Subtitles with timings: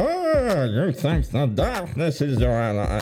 [0.00, 3.00] Oh, you think the darkness is your ally.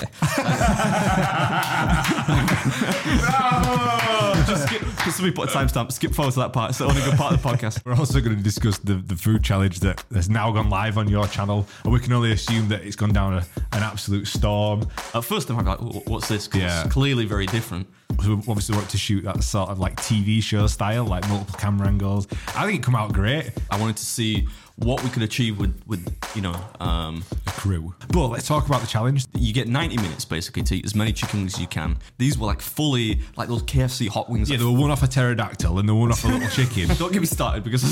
[4.46, 5.92] just skip, just somebody put a timestamp.
[5.92, 6.70] Skip forward to that part.
[6.70, 7.84] It's the only good part of the podcast.
[7.84, 11.08] We're also going to discuss the, the food challenge that has now gone live on
[11.08, 14.88] your channel, and we can only assume that it's gone down a, an absolute storm.
[15.14, 16.84] At first, I might be like, "Wh- "What's this?" 'Cause Yeah.
[16.84, 17.86] it's clearly very different.
[18.22, 21.58] So we obviously want to shoot that sort of like TV show style, like multiple
[21.58, 22.26] camera angles.
[22.54, 23.50] I think it come out great.
[23.70, 27.94] I wanted to see what we could achieve with, with you know, um, The crew.
[28.08, 29.24] But let's talk about the challenge.
[29.34, 31.96] you get 90 minutes basically to eat as many chicken wings as you can.
[32.18, 34.50] These were like fully like those KFC hot wings.
[34.50, 36.94] Yeah, they were one off a pterodactyl and the one off a little chicken.
[36.98, 37.82] Don't get me started because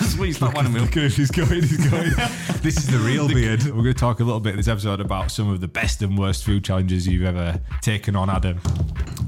[0.00, 0.74] this week's not one of.
[0.74, 2.10] Look he's going, he's going.
[2.62, 3.62] this is the real beard.
[3.64, 6.02] We're going to talk a little bit in this episode about some of the best
[6.02, 8.60] and worst food challenges you've ever taken on, Adam.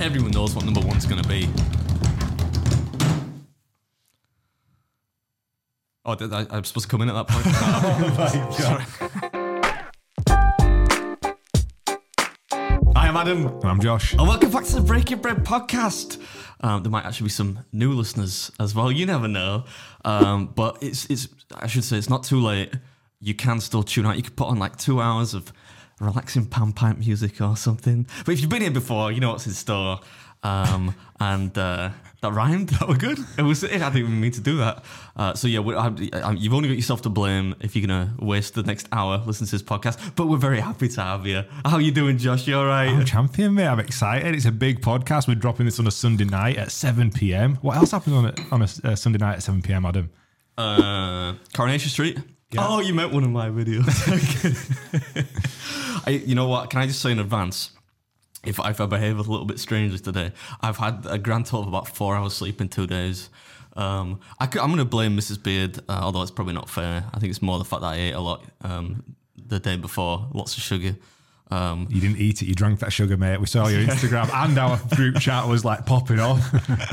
[0.01, 1.49] Everyone knows what number one's going to be.
[6.05, 7.47] Oh, did I, I'm supposed to come in at that point.
[12.97, 13.47] Hi, I am Adam.
[13.47, 14.13] And I'm Josh.
[14.15, 16.21] And welcome back to the Breaking Bread podcast.
[16.61, 18.91] Um, there might actually be some new listeners as well.
[18.91, 19.65] You never know.
[20.05, 22.73] Um, but it's it's I should say it's not too late.
[23.21, 24.17] You can still tune out.
[24.17, 25.53] You could put on like two hours of
[26.01, 28.07] relaxing pan pipe music or something.
[28.25, 30.01] But if you've been here before, you know what's in store.
[30.43, 32.69] Um, and uh, that rhymed.
[32.71, 33.19] That was good.
[33.39, 33.65] It was.
[33.65, 34.85] I didn't even mean to do that.
[35.17, 38.55] Uh, so yeah, I, I, you've only got yourself to blame if you're gonna waste
[38.55, 40.15] the next hour listening to this podcast.
[40.15, 41.43] But we're very happy to have you.
[41.65, 42.47] How you doing, Josh?
[42.47, 42.89] You all right?
[42.89, 43.67] I'm champion, mate.
[43.67, 44.35] I'm excited.
[44.35, 45.29] It's a big podcast.
[45.29, 47.57] We're dropping this on a Sunday night at 7 p.m.
[47.57, 50.11] What else happens on a, on a uh, Sunday night at 7 p.m., Adam?
[50.59, 52.19] Uh, Coronation Street.
[52.57, 53.87] Oh, you meant one of my videos.
[56.07, 56.71] I, you know what?
[56.71, 57.73] Can I just say in advance?
[58.45, 61.69] If, if I behave a little bit strangely today, I've had a grand total of
[61.69, 63.29] about four hours sleep in two days.
[63.77, 65.43] Um, I am going to blame Mrs.
[65.43, 67.05] Beard, uh, although it's probably not fair.
[67.13, 69.03] I think it's more the fact that I ate a lot um,
[69.37, 70.97] the day before, lots of sugar.
[71.51, 72.47] Um, You didn't eat it.
[72.47, 73.39] You drank that sugar, mate.
[73.39, 76.43] We saw your Instagram and our group chat was like popping off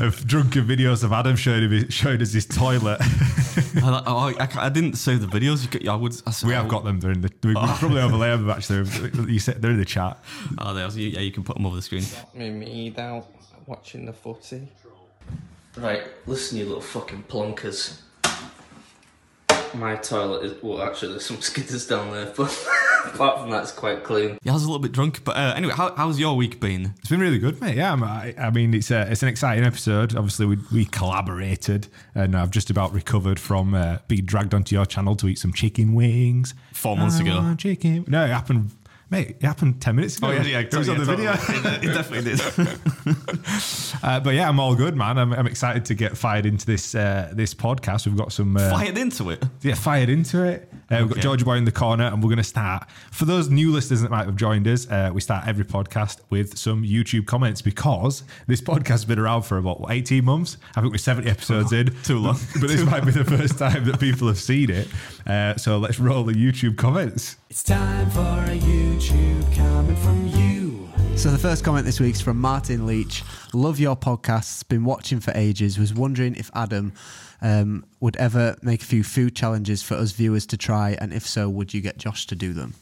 [0.00, 2.98] of drunken videos of Adam showing, him, showing us his toilet.
[3.02, 5.62] I, like- oh, I, I didn't save the videos.
[5.62, 6.12] You could, I would.
[6.24, 7.00] I, s- we I have got them.
[7.00, 7.32] They're in the.
[7.42, 8.88] We we probably overlay them actually.
[9.32, 10.22] You said they're in the chat.
[10.58, 10.86] Oh, there.
[10.88, 12.04] Yeah, you can put them over the screen.
[12.34, 13.26] Me out
[13.66, 14.68] watching the footy.
[15.76, 17.98] Right, listen, you little fucking plonkers.
[19.74, 22.50] My toilet is well, actually, there's some skitters down there, but
[23.06, 24.38] apart from that, it's quite clean.
[24.42, 26.94] Yeah, I was a little bit drunk, but uh, anyway, how, how's your week been?
[27.00, 27.76] It's been really good, mate.
[27.76, 30.14] Yeah, I'm- I, I mean, it's a, it's an exciting episode.
[30.14, 34.86] Obviously, we, we collaborated, and I've just about recovered from uh, being dragged onto your
[34.86, 36.54] channel to eat some chicken wings.
[36.72, 37.36] Four months I ago.
[37.38, 38.04] want chicken.
[38.06, 38.70] No, it happened,
[39.10, 39.36] mate.
[39.40, 40.28] It happened ten minutes ago.
[40.28, 40.58] Oh, yeah, yeah.
[40.60, 41.32] it was on the video.
[41.38, 42.40] it definitely did.
[44.02, 45.16] Uh, but yeah, I'm all good, man.
[45.16, 48.06] I'm, I'm excited to get fired into this uh, this podcast.
[48.06, 49.42] We've got some uh, Fired into it.
[49.62, 50.70] yeah, fired into it.
[50.94, 51.20] Uh, we've got Okay.
[51.22, 52.88] George Boy in the corner, and we're going to start.
[53.10, 56.56] For those new listeners that might have joined us, uh, we start every podcast with
[56.56, 60.56] some YouTube comments because this podcast has been around for about what, 18 months.
[60.76, 61.94] I think we're 70 episodes in.
[62.02, 62.38] Too long.
[62.60, 64.88] But this might be the first time that people have seen it.
[65.26, 67.36] Uh, so let's roll the YouTube comments.
[67.50, 70.88] It's time for a YouTube comment from you.
[71.16, 73.22] So the first comment this week's from Martin Leach.
[73.52, 74.66] Love your podcasts.
[74.68, 75.78] Been watching for ages.
[75.78, 76.92] Was wondering if Adam
[77.42, 81.26] um, would ever make a few food challenges for us viewers to try, and if
[81.26, 82.74] so, would you get Josh to do them?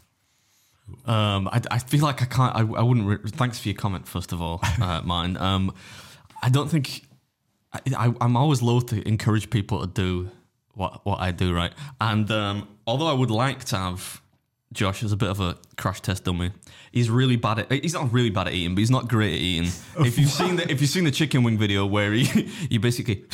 [1.06, 2.54] Um, I, I feel like I can't.
[2.54, 3.06] I, I wouldn't.
[3.06, 5.36] Re- thanks for your comment, first of all, uh, mine.
[5.36, 5.74] Um,
[6.42, 7.02] I don't think.
[7.72, 10.30] I, I, I'm always loath to encourage people to do
[10.74, 11.72] what what I do, right?
[12.00, 14.20] And um, although I would like to have
[14.72, 16.50] Josh as a bit of a crash test dummy,
[16.90, 17.72] he's really bad at.
[17.72, 19.70] He's not really bad at eating, but he's not great at eating.
[20.06, 23.24] If you've seen the if you've seen the chicken wing video where he you basically.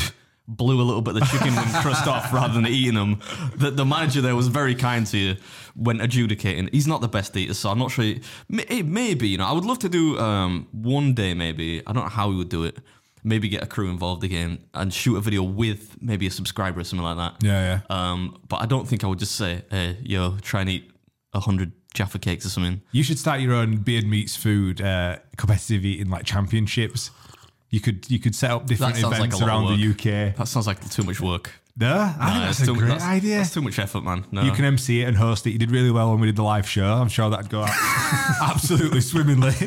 [0.50, 3.20] Blew a little bit of the chicken wing crust off rather than eating them.
[3.56, 5.36] The, the manager there was very kind to you
[5.74, 6.70] when adjudicating.
[6.72, 8.04] He's not the best eater, so I'm not sure.
[8.04, 11.34] He, may- maybe you know, I would love to do um, one day.
[11.34, 12.78] Maybe I don't know how we would do it.
[13.22, 16.84] Maybe get a crew involved again and shoot a video with maybe a subscriber or
[16.84, 17.34] something like that.
[17.46, 18.10] Yeah, yeah.
[18.12, 20.90] Um, but I don't think I would just say, "Hey, yo, try and eat
[21.34, 25.18] a hundred Jaffa cakes or something." You should start your own Beard Meats Food uh,
[25.36, 27.10] competitive eating like championships.
[27.70, 29.78] You could you could set up different That sounds like events a lot of around
[29.80, 30.36] the UK.
[30.36, 31.50] That sounds like too much work.
[31.80, 33.36] No, I think Nah, that's a too- great that's- idea.
[33.38, 34.24] That's too much effort, man.
[34.32, 34.42] No.
[34.42, 35.50] You can MC it and host it.
[35.50, 36.86] You did really well when we did the live show.
[36.94, 37.70] I'm sure that'd go out
[38.42, 39.52] absolutely swimmingly.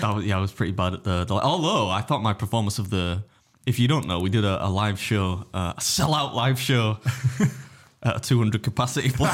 [0.00, 1.34] That was, yeah, I was pretty bad at the, the.
[1.34, 3.24] Although I thought my performance of the.
[3.66, 6.98] If you don't know, we did a, a live show, uh, a sellout live show
[8.04, 9.30] at a 200 capacity place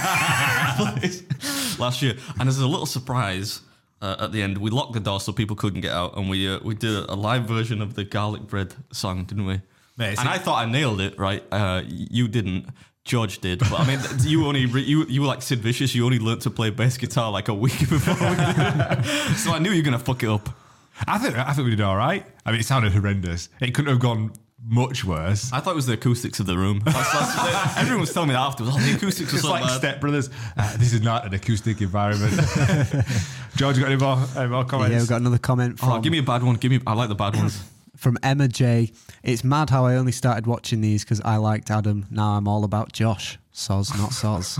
[1.79, 2.15] last year.
[2.41, 3.61] And as a little surprise
[4.00, 6.49] uh, at the end, we locked the door so people couldn't get out, and we
[6.49, 9.61] uh, we did a live version of the garlic bread song, didn't we?
[9.96, 11.43] Mate, and I thought I nailed it, right?
[11.50, 12.67] Uh, you didn't.
[13.05, 15.94] George did, but I mean, you only re- you you were like Sid Vicious.
[15.94, 19.05] You only learnt to play bass guitar like a week before, we did
[19.37, 20.49] so I knew you were gonna fuck it up.
[21.06, 22.26] I think I think we did all right.
[22.46, 23.50] I mean, it sounded horrendous.
[23.61, 24.32] It couldn't have gone
[24.67, 25.53] much worse.
[25.53, 26.81] I thought it was the acoustics of the room.
[26.85, 28.77] That's, that's, everyone was telling me that afterwards.
[28.79, 29.79] Oh, the acoustics were It's so like bad.
[29.79, 30.31] Step Brothers.
[30.57, 32.33] Uh, this is not an acoustic environment.
[33.57, 34.93] George, you got any more, any more comments?
[34.93, 36.57] Yeah, we've got another comment from Oh, give me a bad one.
[36.57, 36.81] Give me.
[36.87, 37.63] I like the bad ones.
[37.97, 38.93] from Emma J.
[39.23, 42.07] It's mad how I only started watching these because I liked Adam.
[42.11, 43.39] Now I'm all about Josh.
[43.53, 44.59] Soz, not soz.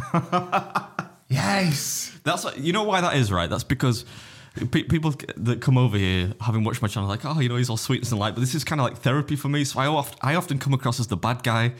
[1.29, 2.17] yes.
[2.25, 3.51] That's you know why that is, right?
[3.51, 4.05] That's because
[4.71, 7.71] pe- people that come over here, having watched my channel, like, oh, you know, he's
[7.71, 8.35] all sweetness and light.
[8.35, 9.65] But this is kind of like therapy for me.
[9.65, 11.75] So I often, I often come across as the bad guy.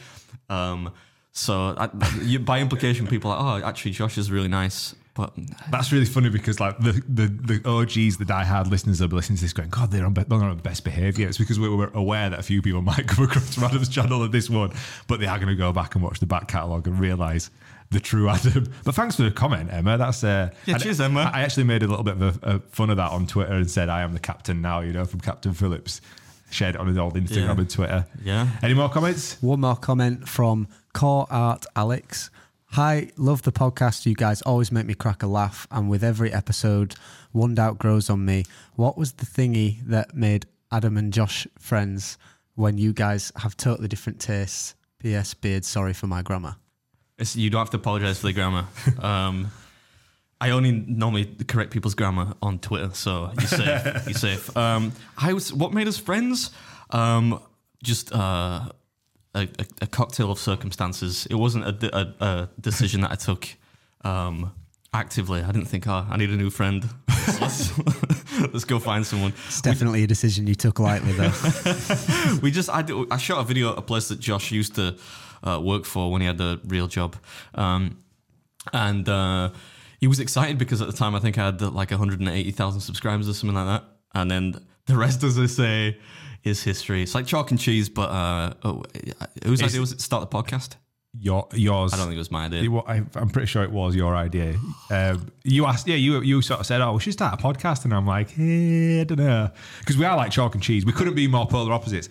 [0.49, 0.91] Um,
[1.31, 1.89] so I,
[2.21, 4.95] you, by implication, people are like, oh, actually, Josh is really nice.
[5.15, 5.33] But
[5.71, 9.43] That's really funny because like the, the, the OGs, the diehard listeners be listening to
[9.43, 11.29] this going, God, they're on, be- they're on best behaviour.
[11.29, 14.33] It's because we were aware that a few people might come across Adam's channel at
[14.33, 14.73] this one,
[15.07, 17.49] but they are going to go back and watch the back catalogue and realise
[17.95, 18.71] the true Adam.
[18.83, 19.97] But thanks for the comment, Emma.
[19.97, 21.31] That's uh, Yeah, I- cheers, Emma.
[21.33, 23.69] I actually made a little bit of a, a fun of that on Twitter and
[23.71, 26.01] said, I am the captain now, you know, from Captain Phillips.
[26.51, 27.51] Shared it on his old Instagram Yeah.
[27.57, 28.05] and Twitter.
[28.23, 28.47] Yeah.
[28.61, 29.41] Any more comments?
[29.41, 32.29] One more comment from Core Art Alex.
[32.67, 34.05] Hi, love the podcast.
[34.05, 36.95] You guys always make me crack a laugh, and with every episode,
[37.31, 38.43] one doubt grows on me.
[38.75, 42.17] What was the thingy that made Adam and Josh friends
[42.55, 44.75] when you guys have totally different tastes?
[44.99, 45.33] P.S.
[45.33, 46.57] Beard, sorry for my grammar.
[47.17, 48.65] It's, you don't have to apologize for the grammar.
[48.99, 49.51] Um,
[50.41, 53.85] I only normally correct people's grammar on Twitter, so you're safe.
[54.07, 54.57] you're safe.
[54.57, 55.53] Um, I was.
[55.53, 56.51] What made us friends?
[56.89, 57.39] Um,
[57.81, 58.69] just uh,
[59.33, 59.47] a,
[59.81, 61.25] a, cocktail of circumstances.
[61.27, 63.47] It wasn't a, a, a decision that I took
[64.03, 64.51] um,
[64.93, 65.41] actively.
[65.41, 66.85] I didn't think, oh, I need a new friend.
[67.41, 67.75] Let's,
[68.39, 69.33] let's go find someone.
[69.47, 71.33] It's definitely a decision you took lightly, though.
[72.43, 74.95] we just I, do, I shot a video at a place that Josh used to
[75.45, 77.15] uh, work for when he had the real job,
[77.55, 78.03] um,
[78.73, 79.49] and uh,
[79.99, 83.29] he was excited because at the time I think I had uh, like 180,000 subscribers
[83.29, 83.83] or something like that,
[84.13, 84.55] and then
[84.85, 85.97] the rest, as I say,
[86.43, 87.01] is history.
[87.03, 88.83] It's like chalk and cheese, but uh, oh,
[89.43, 90.75] whose idea was it to start the podcast?
[91.17, 91.93] Your, yours.
[91.93, 92.63] I don't think it was my idea.
[92.63, 94.55] It I, I'm pretty sure it was your idea.
[94.91, 97.85] Um, you asked, yeah, you you sort of said, "Oh, we should start a podcast,"
[97.85, 99.49] and I'm like, eh, I don't know,
[99.79, 100.85] because we are like chalk and cheese.
[100.85, 102.09] We couldn't be more polar opposites.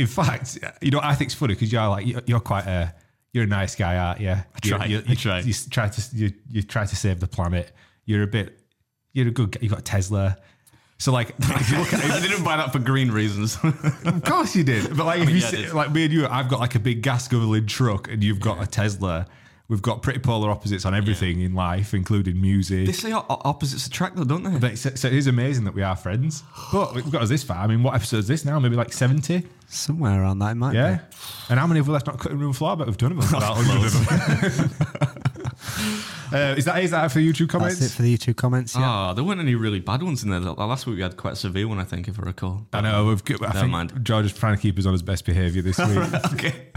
[0.00, 2.94] In fact, you know, I think it's funny because you're like you're, you're quite a
[3.32, 4.30] you're a nice guy, aren't you?
[4.30, 5.40] I try, You, I try.
[5.40, 7.72] You try to you, you try to save the planet.
[8.04, 8.58] You're a bit.
[9.12, 9.52] You're a good.
[9.52, 9.60] guy.
[9.62, 10.38] You got a Tesla.
[10.98, 13.56] So like, if you look at I didn't buy that for green reasons.
[13.62, 14.96] of course you did.
[14.96, 17.02] But like, if you yeah, see, like me and you, I've got like a big
[17.02, 19.26] gas guzzling truck, and you've got a Tesla.
[19.70, 22.86] We've got pretty polar opposites on everything in life, including music.
[22.86, 24.58] they say o- opposites attract, though, don't they?
[24.58, 26.42] But so, so it is amazing that we are friends.
[26.72, 27.58] But we've got us this far.
[27.58, 28.58] I mean, what episode is this now?
[28.58, 29.44] Maybe like 70?
[29.68, 30.96] Somewhere around that, it might Yeah.
[30.96, 31.02] be.
[31.50, 32.76] And how many have we left not cutting room floor?
[32.76, 33.20] But we've done them.
[33.28, 33.92] About 100 of
[34.74, 36.02] them.
[36.32, 37.78] Uh, is, that, is that for YouTube comments?
[37.78, 38.74] That's it for the YouTube comments.
[38.74, 38.82] Yeah.
[38.84, 40.40] Ah, there weren't any really bad ones in there.
[40.40, 42.66] Last week we had quite a severe one, I think, if I recall.
[42.72, 43.06] I know.
[43.06, 44.00] We've, got- I think mind.
[44.02, 45.98] George is trying to keep us on his best behaviour this week.
[46.32, 46.54] okay.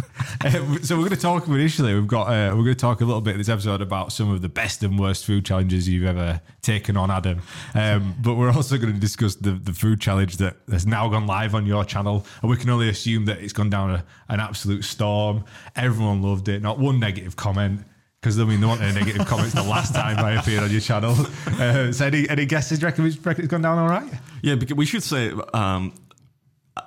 [0.46, 1.94] Um, so we're going to talk initially.
[1.94, 4.30] We've got uh, we're going to talk a little bit in this episode about some
[4.30, 7.42] of the best and worst food challenges you've ever taken on, Adam.
[7.74, 11.28] Um, but we're also going to discuss the, the food challenge that has now gone
[11.28, 14.40] live on your channel, and we can only assume that it's gone down a, an
[14.40, 15.46] absolute storm.
[15.76, 16.62] Everyone loved it.
[16.62, 17.86] Not one negative comment.
[18.24, 20.80] Because I mean, there weren't any negative comments the last time I appeared on your
[20.80, 21.14] channel.
[21.60, 22.80] Uh, so, any, any guesses?
[22.80, 24.10] Do you reckon it's gone down all right?
[24.42, 25.94] Yeah, because we should say um,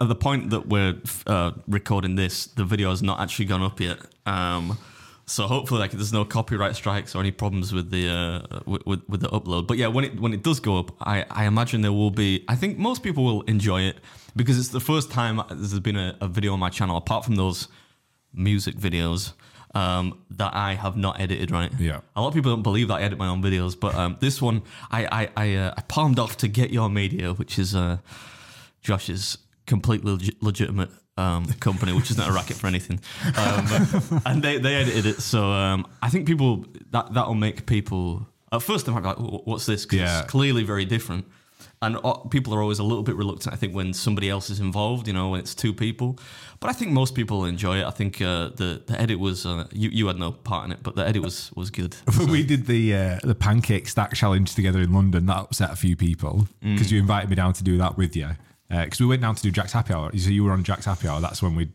[0.01, 3.79] at the point that we're uh, recording this, the video has not actually gone up
[3.81, 3.99] yet.
[4.25, 4.79] Um,
[5.27, 9.21] so hopefully, like, there's no copyright strikes or any problems with the uh, with, with,
[9.21, 9.67] the upload.
[9.67, 12.47] But yeah, when it when it does go up, I, I imagine there will be.
[12.49, 13.99] I think most people will enjoy it
[14.35, 17.37] because it's the first time there's been a, a video on my channel apart from
[17.37, 17.69] those
[18.33, 19.35] music videos.
[19.77, 21.71] Um, that I have not edited right.
[21.79, 22.01] Yeah.
[22.15, 24.41] A lot of people don't believe that I edit my own videos, but um, this
[24.41, 27.99] one I I I, uh, I palmed off to Get Your Media, which is uh,
[28.83, 33.01] Josh's completely legi- legitimate um, company, which isn't a racket for anything.
[33.37, 38.27] Um, and they, they edited it, so um, I think people that that'll make people
[38.53, 40.21] at first they might be like, "Wh- "What's this?" 'Cause Yeah.
[40.23, 41.27] it's clearly very different.
[41.83, 44.61] And uh, people are always a little bit reluctant, I think, when somebody else is
[44.61, 46.19] involved, you know, when it's two people.
[46.59, 47.85] But I think most people enjoy it.
[47.85, 50.83] I think uh, the the edit was uh, you you had no part in it,
[50.83, 51.95] but the edit was was good.
[52.17, 55.77] When we did the uh, the pancake stack challenge together in London, that upset a
[55.77, 58.31] few people because you invited me down to do that with you.
[58.69, 60.11] Because we went down to do Jack's Happy Hour.
[60.17, 61.21] So you were on Jack's Happy Hour.
[61.21, 61.69] That's when we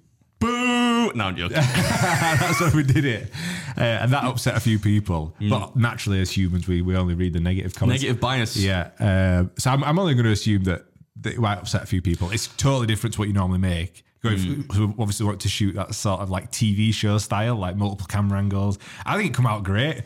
[1.13, 1.17] Boo!
[1.17, 1.57] No, I'm joking.
[2.01, 3.31] that's when we did it,
[3.77, 5.35] uh, and that upset a few people.
[5.49, 8.01] But naturally, as humans, we, we only read the negative comments.
[8.03, 8.57] Negative bias.
[8.57, 8.89] Yeah.
[8.99, 10.85] Uh, so I'm, I'm only going to assume that,
[11.21, 12.29] that it might upset a few people.
[12.31, 14.03] It's totally different to what you normally make.
[14.23, 14.73] Going Mm.
[14.73, 18.37] for- obviously want to shoot that sort of like TV show style, like multiple camera
[18.37, 18.77] angles.
[19.03, 20.03] I think it come out great.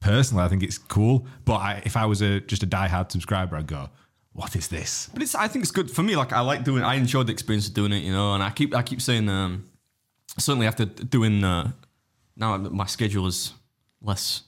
[0.00, 1.26] Personally, I think it's cool.
[1.44, 3.90] But I, if I was a just a diehard subscriber, I'd go,
[4.32, 6.16] "What is this?" But it's I think it's good for me.
[6.16, 6.82] Like I like doing.
[6.82, 8.32] I enjoyed the experience of doing it, you know.
[8.32, 9.66] And I keep I keep saying um,
[10.40, 11.72] certainly after doing uh,
[12.36, 13.52] now my schedule is
[14.02, 14.42] less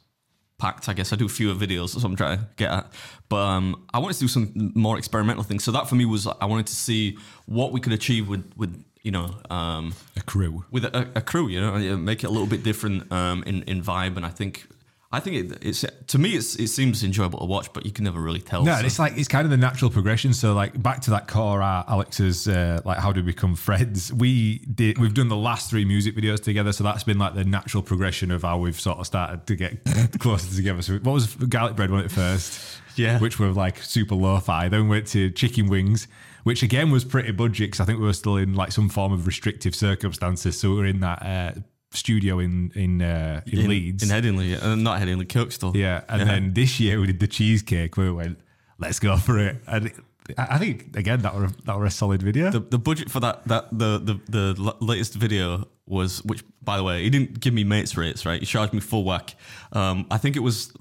[0.59, 0.89] packed.
[0.89, 1.91] I guess I do fewer videos.
[1.91, 2.93] so I'm trying to get at.
[3.29, 5.65] But um, I wanted to do some more experimental things.
[5.65, 8.85] So that for me was I wanted to see what we could achieve with with
[9.03, 10.65] you know um, A crew.
[10.71, 13.83] with a, a crew, you know, make it a little bit different um, in in
[13.83, 14.17] vibe.
[14.17, 14.69] And I think
[15.15, 18.05] I think it, it's to me it's, it seems enjoyable to watch, but you can
[18.05, 18.65] never really tell.
[18.65, 20.33] No, so- it's like it's kind of the natural progression.
[20.33, 24.13] So like back to that core art, Alex's uh, like how do we become friends?
[24.13, 27.45] We did we've done the last three music videos together, so that's been like the
[27.45, 29.85] natural progression of how we've sort of started to get
[30.19, 30.81] closer together.
[30.83, 32.79] So what was garlic bread one at first?
[32.95, 33.19] Yeah.
[33.21, 34.69] which were like super lo-fi.
[34.69, 36.09] Then we went to chicken wings,
[36.43, 39.13] which again was pretty budget because I think we were still in like some form
[39.15, 40.61] of restrictive circumstances.
[40.61, 41.61] So we were in that uh,
[41.95, 44.03] studio in in uh, in, in Leeds.
[44.03, 45.75] in Headingley, uh, not Headingley, Kirkstall.
[45.75, 47.97] Yeah, and then this year we did the cheesecake.
[47.97, 48.39] Where we went,
[48.79, 49.57] let's go for it.
[49.67, 49.93] And
[50.39, 52.51] I think again that were a, that were a solid video.
[52.51, 56.83] The, the budget for that that the, the the latest video was which by the
[56.85, 59.35] way he didn't give me mates rates right he charged me full whack
[59.73, 60.73] um I think it was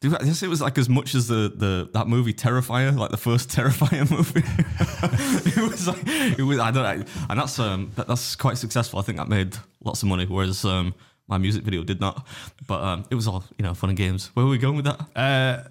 [0.00, 3.10] dude, I guess it was like as much as the the that movie Terrifier like
[3.10, 4.42] the first Terrifier movie
[5.60, 6.02] it was like
[6.38, 9.28] it was I don't know and that's um that, that's quite successful I think that
[9.28, 10.94] made lots of money whereas um
[11.26, 12.26] my music video did not
[12.66, 14.84] but um it was all you know fun and games where were we going with
[14.86, 15.68] that Uh,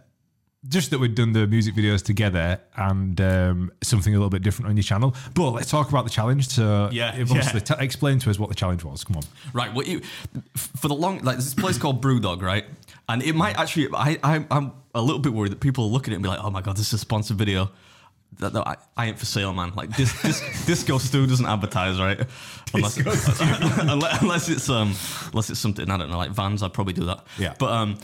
[0.67, 4.67] just that we'd done the music videos together and um, something a little bit different
[4.69, 5.15] on your channel.
[5.33, 6.49] But let's talk about the challenge.
[6.49, 7.41] So, Yeah, yeah.
[7.41, 9.03] t- explain to us what the challenge was.
[9.05, 9.23] Come on.
[9.53, 9.73] Right.
[9.73, 10.01] Well, you,
[10.55, 12.65] for the long, like there's this place called Brewdog, right?
[13.09, 16.07] And it might actually, I, I, I'm a little bit worried that people will look
[16.07, 17.71] at it and be like, oh my God, this is a sponsored video.
[18.39, 19.71] That, that- I, I ain't for sale, man.
[19.75, 22.19] Like this, this Disco Stew doesn't advertise, right?
[22.73, 22.97] Unless,
[23.81, 24.93] unless, unless it's um,
[25.31, 26.61] unless it's something I don't know, like Vans.
[26.61, 27.25] I'd probably do that.
[27.39, 27.53] Yeah.
[27.57, 27.97] But um,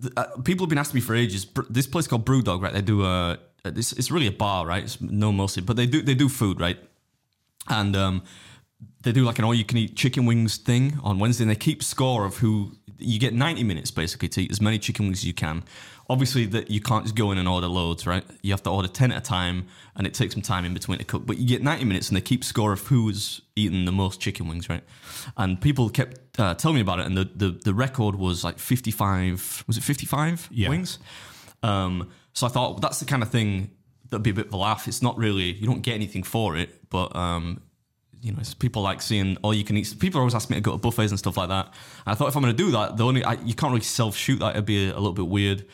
[0.00, 1.46] th- uh, people have been asking me for ages.
[1.68, 2.72] This place called Brewdog, right?
[2.72, 4.84] They do uh, it's, it's really a bar, right?
[4.84, 6.78] It's no mostly, but they do they do food, right?
[7.68, 8.22] and um,
[9.02, 12.36] they do like an all-you-can-eat chicken wings thing on Wednesday, and they keep score of
[12.36, 15.64] who you get 90 minutes basically to eat as many chicken wings as you can.
[16.10, 18.22] Obviously, that you can't just go in and order loads, right?
[18.42, 20.98] You have to order 10 at a time, and it takes some time in between
[20.98, 21.24] to cook.
[21.26, 24.46] But you get 90 minutes, and they keep score of who's eaten the most chicken
[24.46, 24.84] wings, right?
[25.38, 28.58] And people kept uh, telling me about it, and the, the the record was like
[28.58, 29.64] 55.
[29.66, 30.68] Was it 55 Yeah.
[30.68, 30.98] wings?
[31.62, 33.70] Um, so I thought well, that's the kind of thing
[34.10, 34.86] that'd be a bit of a laugh.
[34.86, 37.62] It's not really you don't get anything for it, but um,
[38.24, 39.94] you know, it's people like seeing all you can eat.
[39.98, 41.66] People always ask me to go to buffets and stuff like that.
[41.66, 43.82] And I thought if I'm going to do that, the only I, you can't really
[43.82, 44.52] self shoot that.
[44.52, 45.66] It'd be a, a little bit weird.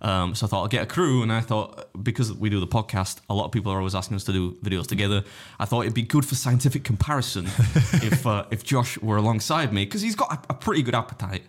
[0.00, 2.66] Um, so I thought I'll get a crew, and I thought because we do the
[2.66, 5.22] podcast, a lot of people are always asking us to do videos together.
[5.58, 7.46] I thought it'd be good for scientific comparison
[8.02, 11.42] if uh, if Josh were alongside me because he's got a, a pretty good appetite.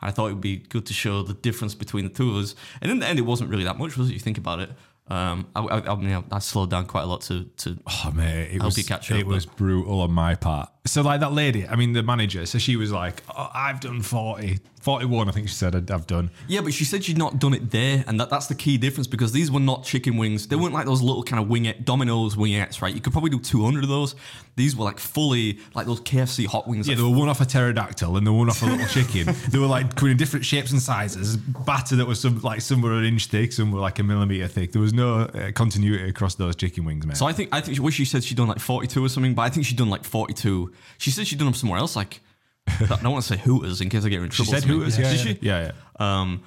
[0.00, 2.54] I thought it would be good to show the difference between the two of us.
[2.80, 4.12] And in the end, it wasn't really that much, was it?
[4.12, 4.70] You think about it.
[5.08, 8.50] Um, I, I, I mean, I slowed down quite a lot to to Oh mate,
[8.50, 10.68] it Help was you catch up, it was brutal on my part.
[10.86, 14.02] So like that lady, I mean the manager, so she was like, oh, "I've done
[14.02, 17.38] 40, 41, I think she said I'd- I've done." Yeah, but she said she'd not
[17.40, 20.46] done it there, and that, that's the key difference because these were not chicken wings.
[20.46, 22.94] They weren't like those little kind of wingette Domino's wingettes, right?
[22.94, 24.14] You could probably do two hundred of those.
[24.54, 26.88] These were like fully like those KFC hot wings.
[26.88, 29.34] Yeah, there were one off a pterodactyl and the one off a little chicken.
[29.50, 31.36] They were like coming in different shapes and sizes.
[31.36, 34.46] Batter that was some like some were an inch thick, some were like a millimeter
[34.48, 34.72] thick.
[34.72, 37.16] There was no uh, continuity across those chicken wings, man.
[37.16, 39.34] So I think I think well, she said she'd done like forty two or something,
[39.34, 40.72] but I think she'd done like forty two.
[40.98, 41.96] She said she'd done them somewhere else.
[41.96, 42.20] Like
[42.68, 44.52] I don't want to say Hooters in case I get in trouble.
[44.52, 44.64] she said.
[44.64, 45.38] Hooters, yeah, Did yeah, she?
[45.40, 46.20] yeah, yeah.
[46.20, 46.42] Um,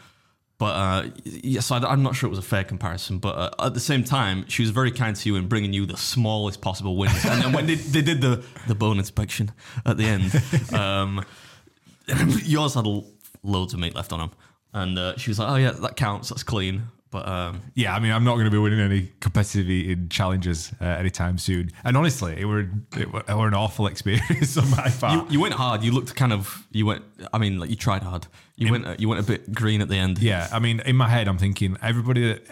[0.59, 3.19] but uh, yeah, so I, am not sure it was a fair comparison.
[3.19, 5.85] But uh, at the same time, she was very kind to you in bringing you
[5.85, 7.23] the smallest possible wings.
[7.25, 9.51] and then when they, they did the the bone inspection
[9.85, 11.23] at the end, um,
[12.43, 12.85] yours had
[13.41, 14.31] loads of meat left on them,
[14.73, 16.27] and uh, she was like, "Oh yeah, that counts.
[16.27, 19.67] That's clean." But um, Yeah, I mean, I'm not going to be winning any competitive
[19.69, 21.71] eating challenges uh, anytime soon.
[21.83, 25.13] And honestly, it were it were, it were an awful experience on my part.
[25.13, 25.83] you, you went hard.
[25.83, 26.67] You looked kind of.
[26.71, 27.03] You went.
[27.33, 28.27] I mean, like you tried hard.
[28.57, 28.85] You went.
[28.85, 30.19] uh, You went a bit green at the end.
[30.19, 32.45] Yeah, I mean, in my head, I'm thinking everybody that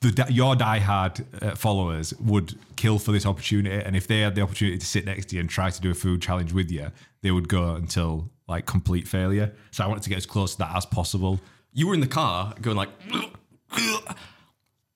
[0.00, 4.42] the your diehard uh, followers would kill for this opportunity, and if they had the
[4.42, 6.90] opportunity to sit next to you and try to do a food challenge with you,
[7.22, 9.54] they would go until like complete failure.
[9.70, 11.40] So I wanted to get as close to that as possible.
[11.72, 12.90] You were in the car going like.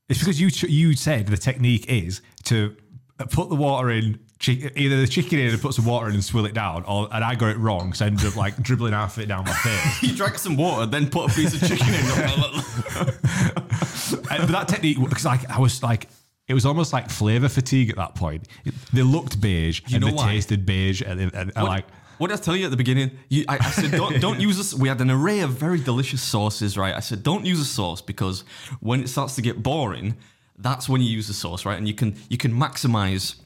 [0.09, 2.77] It's because you you said the technique is to
[3.31, 4.19] put the water in.
[4.49, 7.23] Either the chicken in and put some water in and swill it down, or and
[7.23, 9.53] I got it wrong, so I ended up like dribbling half of it down my
[9.53, 10.03] face.
[10.11, 11.95] You drank some water, then put a piece of chicken in.
[14.31, 16.09] And- but that technique because like I was like
[16.49, 18.49] it was almost like flavor fatigue at that point.
[18.65, 20.33] It- they looked beige and know they why?
[20.33, 21.85] tasted beige and, and, and like
[22.21, 23.13] what did I tell you at the beginning?
[23.31, 24.75] You, I, I said don't don't use this.
[24.75, 26.95] We had an array of very delicious sauces, right?
[26.95, 28.45] I said don't use a sauce because
[28.81, 30.17] when it starts to get boring,
[30.59, 31.79] that's when you use the sauce, right?
[31.79, 33.41] And you can you can maximize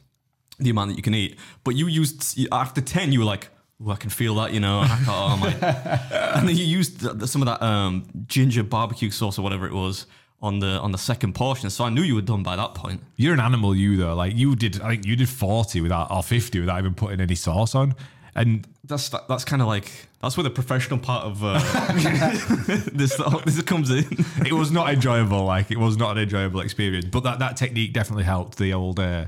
[0.59, 1.39] the amount that you can eat.
[1.63, 3.49] But you used after ten, you were like.
[3.89, 4.79] I can feel that, you know.
[4.85, 5.49] I oh my.
[6.37, 10.05] and then you used some of that um, ginger barbecue sauce or whatever it was
[10.41, 11.69] on the on the second portion.
[11.69, 13.01] So I knew you were done by that point.
[13.15, 14.15] You're an animal, you though.
[14.15, 17.35] Like you did, I think you did forty without or fifty without even putting any
[17.35, 17.95] sauce on.
[18.35, 21.53] And That's that, that's kind of like that's where the professional part of uh,
[22.93, 23.15] this
[23.45, 24.05] this comes in.
[24.45, 25.45] it was not enjoyable.
[25.45, 27.05] Like it was not an enjoyable experience.
[27.05, 28.57] But that that technique definitely helped.
[28.57, 29.25] The old uh,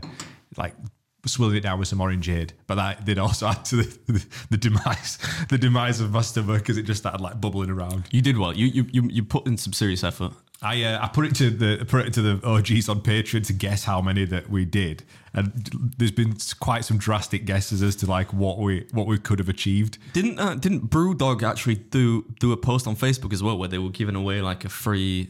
[0.58, 0.74] like
[1.26, 2.52] swilling it down with some orangeade.
[2.68, 5.18] But that did also add to the, the, the demise
[5.50, 8.06] the demise of my stomach because it just started like bubbling around.
[8.12, 8.54] You did well.
[8.54, 10.34] You you you, you put in some serious effort.
[10.62, 13.54] I uh, I put it to the put it to the OGs on Patreon to
[13.54, 15.52] guess how many that we did, and
[15.98, 19.50] there's been quite some drastic guesses as to like what we what we could have
[19.50, 20.00] achieved.
[20.14, 23.78] Didn't uh, didn't Brewdog actually do do a post on Facebook as well where they
[23.78, 25.30] were giving away like a free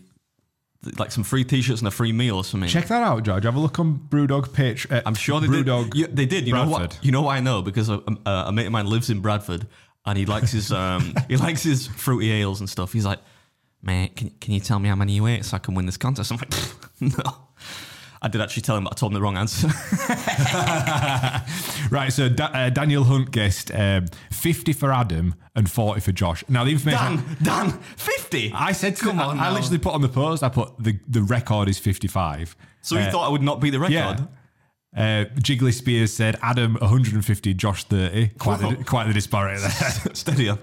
[0.97, 2.69] like some free t-shirts and a free meal or something.
[2.69, 3.43] Check that out, George.
[3.43, 4.87] Have a look on Brewdog page.
[4.89, 5.91] Uh, I'm sure they Brewdog.
[5.91, 5.95] did.
[5.95, 6.47] Yeah, they did.
[6.47, 6.97] You know what?
[7.01, 9.67] You know why I know because a, a, a mate of mine lives in Bradford
[10.05, 12.93] and he likes his um he likes his fruity ales and stuff.
[12.93, 13.19] He's like,
[13.81, 15.97] mate, can can you tell me how many you ate so I can win this
[15.97, 16.31] contest?
[16.31, 16.53] I'm like,
[17.25, 17.33] no.
[18.19, 19.67] I did actually tell him, but I told him the wrong answer.
[21.89, 26.43] Right, so da- uh, Daniel Hunt guessed um, 50 for Adam and 40 for Josh.
[26.49, 27.15] Now, the information.
[27.41, 28.51] Dan, Dan, fifty.
[28.53, 29.53] I said, to Come I, on I now.
[29.53, 32.55] literally put on the post, I put the, the record is 55.
[32.81, 33.93] So you Uh, thought I would not beat the record?
[33.93, 34.25] Yeah.
[34.95, 38.29] Uh, Jiggly Spears said Adam 150, Josh 30.
[38.39, 39.71] Quite, the, quite the disparity there.
[40.15, 40.59] Steady on.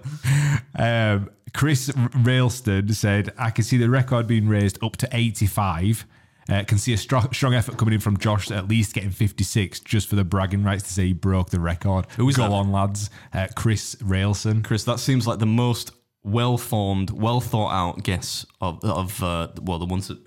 [0.75, 6.05] Um, Chris Railston said, I can see the record being raised up to 85.
[6.47, 9.81] Uh, can see a strong, strong effort coming in from Josh, at least getting 56,
[9.81, 12.07] just for the bragging rights to say he broke the record.
[12.17, 12.53] Who is Go that?
[12.53, 13.09] on, lads.
[13.33, 14.63] Uh, Chris Railson.
[14.63, 15.93] Chris, that seems like the most
[16.23, 20.19] well formed, well thought out guess of, of uh, well, the ones that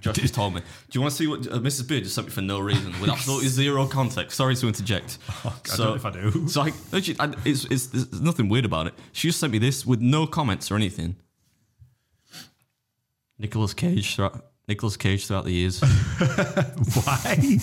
[0.00, 0.60] Josh just told me.
[0.60, 0.66] Do
[0.98, 1.88] you want to see what uh, Mrs.
[1.88, 4.36] Beard just sent me for no reason, with absolutely zero context?
[4.36, 5.18] Sorry to interject.
[5.44, 6.46] I don't know if I do.
[6.48, 6.72] So I,
[7.44, 8.94] it's, it's, there's nothing weird about it.
[9.12, 11.16] She just sent me this with no comments or anything.
[13.38, 14.44] Nicolas Cage throughout.
[14.68, 15.80] Nicolas Cage throughout the years.
[15.80, 17.58] Why?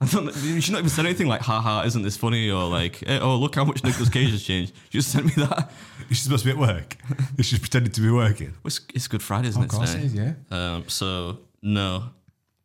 [0.00, 0.32] I don't know.
[0.60, 2.50] She not even said anything like, haha, isn't this funny?
[2.50, 4.74] Or like, eh, oh, look how much Nicolas Cage has changed.
[4.90, 5.70] She just sent me that.
[6.08, 6.96] She's supposed to be at work.
[7.40, 8.48] She's pretending to be working.
[8.48, 9.86] Well, It's, it's Good Friday, isn't Of it?
[9.86, 9.98] today?
[10.00, 10.32] it is, yeah.
[10.50, 12.04] Um, so no,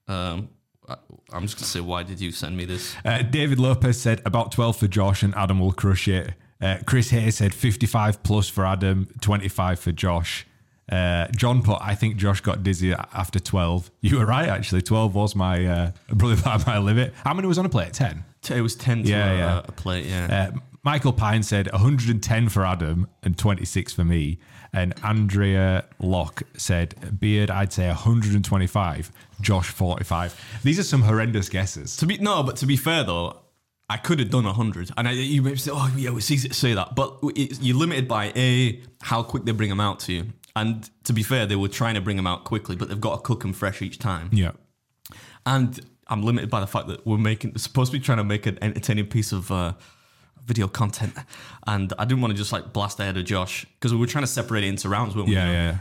[0.08, 0.50] um,
[0.88, 0.96] I,
[1.34, 2.96] I'm just gonna say, why did you send me this?
[3.04, 6.34] Uh, David Lopez said about 12 for Josh and Adam will crush it.
[6.62, 10.46] Uh, Chris Hayes said 55 plus for Adam, 25 for Josh.
[10.92, 13.92] Uh, John put, I think Josh got dizzy after 12.
[14.02, 14.82] You were right, actually.
[14.82, 17.14] 12 was my, uh, probably about my limit.
[17.24, 17.94] How many was on a plate?
[17.94, 18.24] 10.
[18.54, 19.62] It was ten to Yeah, a, yeah.
[19.66, 20.06] a plate.
[20.06, 20.52] Yeah.
[20.56, 24.40] Uh, Michael Pine said 110 for Adam and 26 for me.
[24.74, 30.60] And Andrea Locke said, Beard, I'd say 125, Josh 45.
[30.64, 31.96] These are some horrendous guesses.
[31.98, 33.42] to be no, but to be fair though,
[33.90, 36.54] I could have done hundred, and I, you may say, oh yeah, it's easy to
[36.54, 40.14] say that, but it's, you're limited by a how quick they bring them out to
[40.14, 43.02] you, and to be fair, they were trying to bring them out quickly, but they've
[43.02, 44.30] got to cook them fresh each time.
[44.32, 44.52] Yeah.
[45.48, 48.46] and I'm limited by the fact that we're making supposed to be trying to make
[48.46, 49.74] an entertaining piece of uh,
[50.50, 51.14] video content,
[51.66, 54.24] and I didn't want to just like blast ahead of Josh because we were trying
[54.30, 55.36] to separate it into rounds, weren't we?
[55.36, 55.78] Yeah,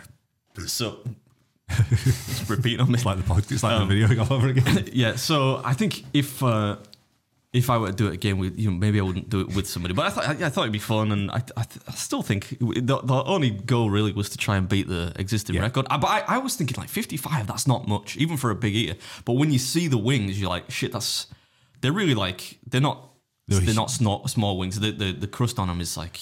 [0.59, 0.67] yeah.
[0.67, 0.99] So
[1.69, 2.95] just repeat on me.
[2.95, 4.89] It's like the podcast, it's like Um, the video all over again.
[4.93, 5.17] yeah.
[5.17, 6.77] So I think if uh,
[7.53, 9.55] if I were to do it again with you, know, maybe I wouldn't do it
[9.55, 9.95] with somebody.
[9.95, 12.23] But I thought I, I thought it'd be fun, and I, I, th- I still
[12.23, 15.63] think the, the only goal really was to try and beat the existing Yeah.
[15.63, 15.87] record.
[15.91, 17.47] I, but I, I was thinking like 55.
[17.47, 18.97] That's not much, even for a big eater.
[19.25, 20.93] But when you see the wings, you're like, shit.
[20.93, 21.27] That's
[21.81, 23.05] they're really like they're not.
[23.49, 24.79] They're They're, not small, small wings.
[24.79, 26.21] The, the the crust on them is like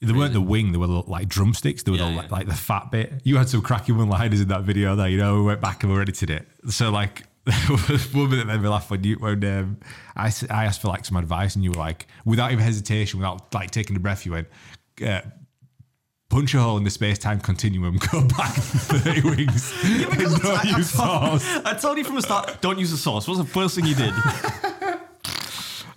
[0.00, 1.82] They weren't the wing, they were like drumsticks.
[1.82, 2.16] They were Yeah, the, yeah.
[2.18, 3.12] like, like the fat bit.
[3.24, 5.82] You had some cracking one liners in that video there, you know, we went back
[5.82, 6.46] and we edited it.
[6.68, 7.22] So, like,
[8.12, 9.78] one minute made me laugh when you, when um,
[10.14, 13.52] I, I asked for like some advice and you were like, without even hesitation, without
[13.54, 14.48] like taking a breath, you went,
[15.04, 15.22] uh,
[16.28, 20.90] punch a hole in the space time continuum, go back 30 wings, and don't use
[20.90, 21.44] sauce.
[21.64, 23.26] I told you from the start, don't use the sauce.
[23.26, 24.12] What's the first thing you did?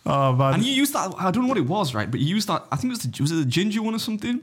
[0.05, 0.55] Oh, man.
[0.55, 1.13] And you used that.
[1.17, 2.09] I don't know what it was, right?
[2.09, 2.65] But you used that.
[2.71, 4.41] I think it was the, was it the ginger one or something.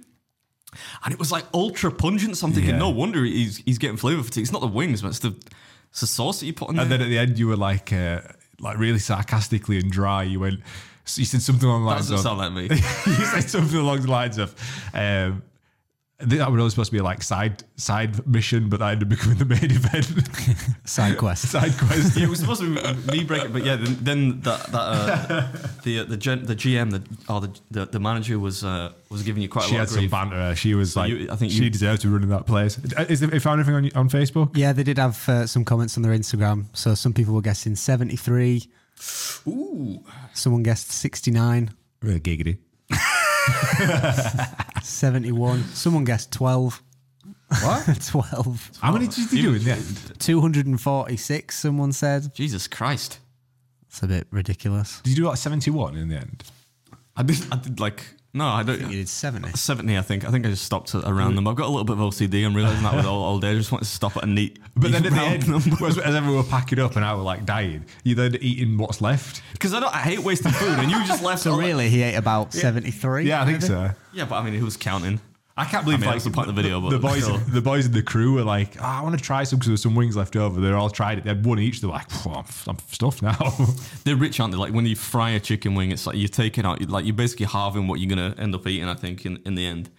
[1.05, 2.37] And it was like ultra pungent.
[2.39, 2.79] So I'm thinking, Yeah.
[2.79, 4.43] no wonder he's he's getting flavor fatigue.
[4.43, 5.35] It's not the wings, but it's the
[5.91, 6.85] it's the sauce that you put in there.
[6.85, 8.21] And then at the end, you were like, uh,
[8.59, 10.23] like really sarcastically and dry.
[10.23, 10.61] You went,
[11.05, 12.77] so you said something along the that lines doesn't of, sound like me.
[13.19, 14.55] you said something along the lines of,
[14.95, 15.43] um,
[16.23, 18.93] I think that was always supposed to be a like side side mission, but that
[18.93, 20.07] ended up becoming the main event.
[20.89, 21.49] Side quest.
[21.51, 22.17] side quest.
[22.17, 25.49] Yeah, it was supposed to be me breaking, but yeah, then, then that, that uh,
[25.83, 29.23] the uh, the gen, the GM, the or the the, the manager was uh, was
[29.25, 30.11] giving you quite She a lot had of some grief.
[30.13, 30.55] banter.
[30.55, 32.79] She was like, you- I think she you- deserved to be running that place.
[33.09, 34.57] Is there, if found anything on on Facebook?
[34.57, 36.67] Yeah, they did have uh, some comments on their Instagram.
[36.73, 38.63] So some people were guessing 73.
[39.49, 40.05] Ooh,
[40.35, 42.59] Someone guessed 69, Really giggity.
[44.83, 45.65] 71.
[45.75, 46.83] Someone guessed 12.
[47.63, 48.01] What?
[48.07, 48.71] 12.
[48.81, 50.13] How many did you do in the end?
[50.19, 52.35] 246, someone said.
[52.35, 53.19] Jesus Christ!
[53.89, 55.01] It's a bit ridiculous.
[55.03, 56.45] Did you do like seventy one in the end?
[57.15, 58.81] I did I did like no, I don't.
[58.81, 59.53] You did 70.
[59.53, 60.25] 70, I think.
[60.27, 61.47] I think I just stopped at around them.
[61.47, 62.45] I've got a little bit of OCD.
[62.47, 63.51] I'm realizing that with all, all day.
[63.51, 64.59] I just want to stop at a neat.
[64.75, 65.87] But then at the end, number.
[65.87, 69.03] as, as everyone were packing up and I were like dying, you then eating what's
[69.03, 69.43] left.
[69.53, 69.95] Because I don't.
[69.95, 71.43] I hate wasting food, and you just left.
[71.43, 73.25] So all- really, he ate about 73?
[73.29, 73.67] Yeah, I think maybe?
[73.67, 73.91] so.
[74.15, 75.21] Yeah, but I mean, who's counting?
[75.63, 77.39] I can't believe I mean, like that's the point of the video, the boys, still.
[77.39, 79.83] the boys in the crew were like, oh, I want to try some because there's
[79.83, 80.61] some wings left over.
[80.61, 81.25] They all tried it.
[81.25, 81.81] They had one each.
[81.81, 83.37] They're like, I'm, I'm stuffed now.
[84.05, 84.59] They're rich, aren't they?
[84.59, 87.47] Like when you fry a chicken wing, it's like you're taking out, like you're basically
[87.47, 88.89] halving what you're gonna end up eating.
[88.89, 89.91] I think in, in the end.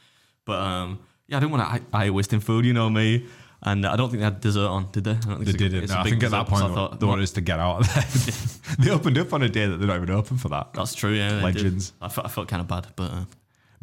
[0.43, 1.95] But um, yeah, I don't want to.
[1.95, 3.25] I, I wasting food, you know me.
[3.65, 5.11] And I don't think they had dessert on, did they?
[5.11, 5.89] I don't think they didn't.
[5.89, 7.93] No, I think at that point I thought, they wanted us to get out of
[7.93, 8.75] there.
[8.79, 10.73] they opened up on a day that they're not even open for that.
[10.73, 11.13] That's true.
[11.13, 11.41] Yeah.
[11.41, 11.93] Legends.
[12.01, 13.23] I felt, I felt kind of bad, but uh,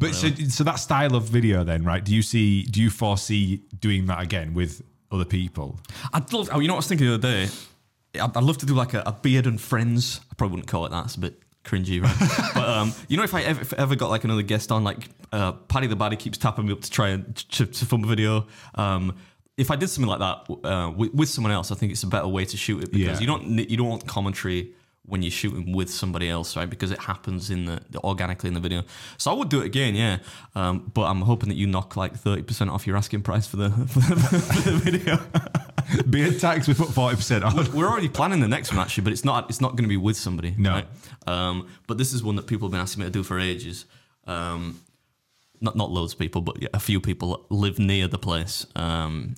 [0.01, 2.03] But so, so that style of video, then, right?
[2.03, 2.63] Do you see?
[2.63, 5.79] Do you foresee doing that again with other people?
[6.13, 6.49] I'd love.
[6.51, 7.49] Oh, you know what I was thinking the other day?
[8.15, 10.19] I'd, I'd love to do like a, a beard and friends.
[10.29, 11.05] I probably wouldn't call it that.
[11.05, 12.51] It's a bit cringy, right?
[12.55, 14.83] but um, you know, if I ever, if I ever got like another guest on,
[14.83, 18.03] like uh, Paddy the Baddie keeps tapping me up to try and to, to film
[18.03, 18.47] a video.
[18.75, 19.15] Um,
[19.57, 22.07] if I did something like that uh, with, with someone else, I think it's a
[22.07, 23.19] better way to shoot it because Yeah.
[23.19, 26.69] you don't you don't want commentary when you're shooting with somebody else, right?
[26.69, 28.83] Because it happens in the, the organically in the video.
[29.17, 30.19] So I would do it again, yeah.
[30.55, 33.57] Um, but I'm hoping that you knock like thirty percent off your asking price for
[33.57, 36.03] the, for the, for the video.
[36.09, 37.55] Beard tax, we put forty percent on.
[37.73, 39.97] We're already planning the next one actually, but it's not it's not going to be
[39.97, 40.53] with somebody.
[40.57, 40.71] No.
[40.71, 40.87] right?
[41.27, 43.85] Um, but this is one that people have been asking me to do for ages.
[44.27, 44.79] Um,
[45.59, 48.65] not not loads of people, but a few people live near the place.
[48.75, 49.35] Um,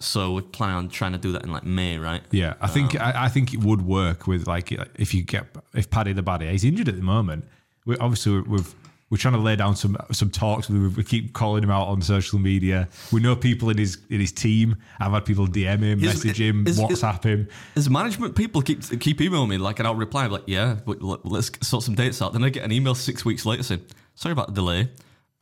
[0.00, 2.22] so we're planning on trying to do that in like May, right?
[2.30, 5.46] Yeah, I think um, I, I think it would work with like if you get
[5.74, 7.44] if Paddy the Baddie, he's injured at the moment.
[7.86, 8.74] We obviously we're, we've
[9.10, 10.70] we're trying to lay down some some talks.
[10.70, 12.88] We, we keep calling him out on social media.
[13.12, 14.76] We know people in his in his team.
[15.00, 17.48] I've had people DM him, Is- message him, is- is- WhatsApp him.
[17.76, 21.26] As management people keep keep emailing me like, and I'll reply like, yeah, but let-
[21.26, 22.32] let's sort some dates out.
[22.32, 23.82] Then I get an email six weeks later saying,
[24.14, 24.88] sorry about the delay.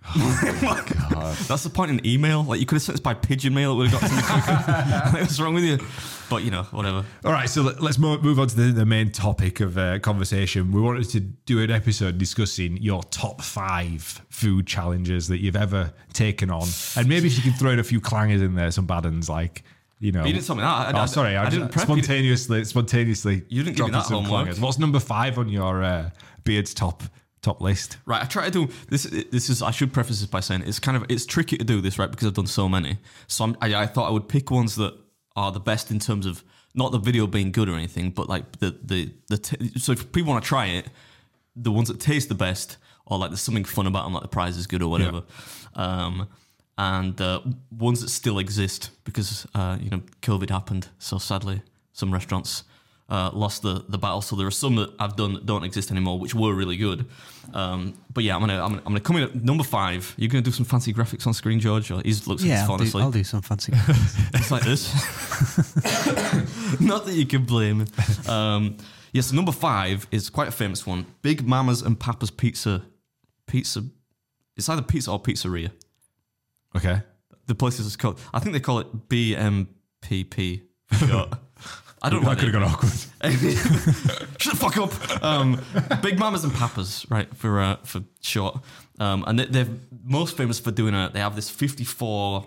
[1.49, 2.43] That's the point in email.
[2.45, 3.73] Like you could have sent this by pigeon mail.
[3.73, 5.19] It would have got to me quicker.
[5.21, 5.79] What's wrong with you?
[6.31, 7.05] But you know, whatever.
[7.25, 9.99] All right, so let- let's mo- move on to the, the main topic of uh,
[9.99, 10.73] conversation.
[10.73, 15.93] We wanted to do an episode discussing your top five food challenges that you've ever
[16.13, 18.87] taken on, and maybe if you can throw in a few clangers in there, some
[18.87, 19.63] bad ones like
[20.01, 20.25] you know.
[20.25, 20.95] You didn't tell me that.
[20.95, 21.95] I- oh, I- sorry, I, I didn't prep you.
[22.03, 23.43] spontaneously, spontaneously.
[23.49, 24.49] You didn't give me that homework.
[24.49, 24.61] clangers.
[24.61, 26.11] What's number five on your uh,
[26.45, 27.03] beard's top
[27.43, 27.99] top list?
[28.07, 29.05] Right, I try to do this.
[29.05, 31.81] This is I should preface this by saying it's kind of it's tricky to do
[31.81, 32.99] this right because I've done so many.
[33.27, 34.95] So I'm, I, I thought I would pick ones that
[35.37, 36.43] are the best in terms of
[36.75, 39.39] not the video being good or anything, but like the the the.
[39.39, 40.89] T- so if people want to try it,
[41.57, 44.29] the ones that taste the best, or like there's something fun about them, like the
[44.29, 45.23] prize is good or whatever.
[45.75, 46.29] Um,
[46.77, 50.89] and uh, ones that still exist because uh, you know COVID happened.
[50.99, 52.65] So sadly, some restaurants
[53.09, 54.21] uh, lost the, the battle.
[54.21, 57.07] So there are some that I've done that don't exist anymore, which were really good.
[57.55, 60.15] Um, but yeah, I'm gonna I'm gonna, I'm gonna come in at number five.
[60.19, 61.91] You're gonna do some fancy graphics on screen, George.
[61.91, 62.99] Or he's looks like Yeah, he's I'll do.
[62.99, 63.73] I'll do some fancy.
[64.35, 64.93] It's like this.
[66.81, 67.87] Not that you can blame.
[68.29, 68.77] Um,
[69.13, 71.07] yes, number five is quite a famous one.
[71.23, 72.83] Big Mama's and Papa's Pizza.
[73.47, 73.85] Pizza.
[74.57, 75.71] It's either pizza or pizzeria.
[76.77, 77.01] Okay.
[77.47, 78.21] The place is called.
[78.35, 80.63] I think they call it BMPP.
[82.03, 82.29] I don't know.
[82.29, 82.93] That could have gone awkward.
[84.41, 85.23] Shut the fuck up.
[85.25, 85.61] Um,
[86.03, 88.61] Big Mamas and Papas, right for uh, for short.
[89.01, 89.69] Um, and they, they're
[90.05, 91.11] most famous for doing a.
[91.13, 92.47] They have this 54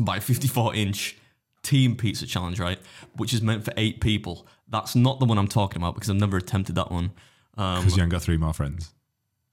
[0.00, 1.16] by 54 inch
[1.62, 2.78] team pizza challenge, right,
[3.16, 4.46] which is meant for eight people.
[4.68, 7.12] That's not the one I'm talking about because I've never attempted that one.
[7.56, 8.92] Um, Because you haven't got three more friends.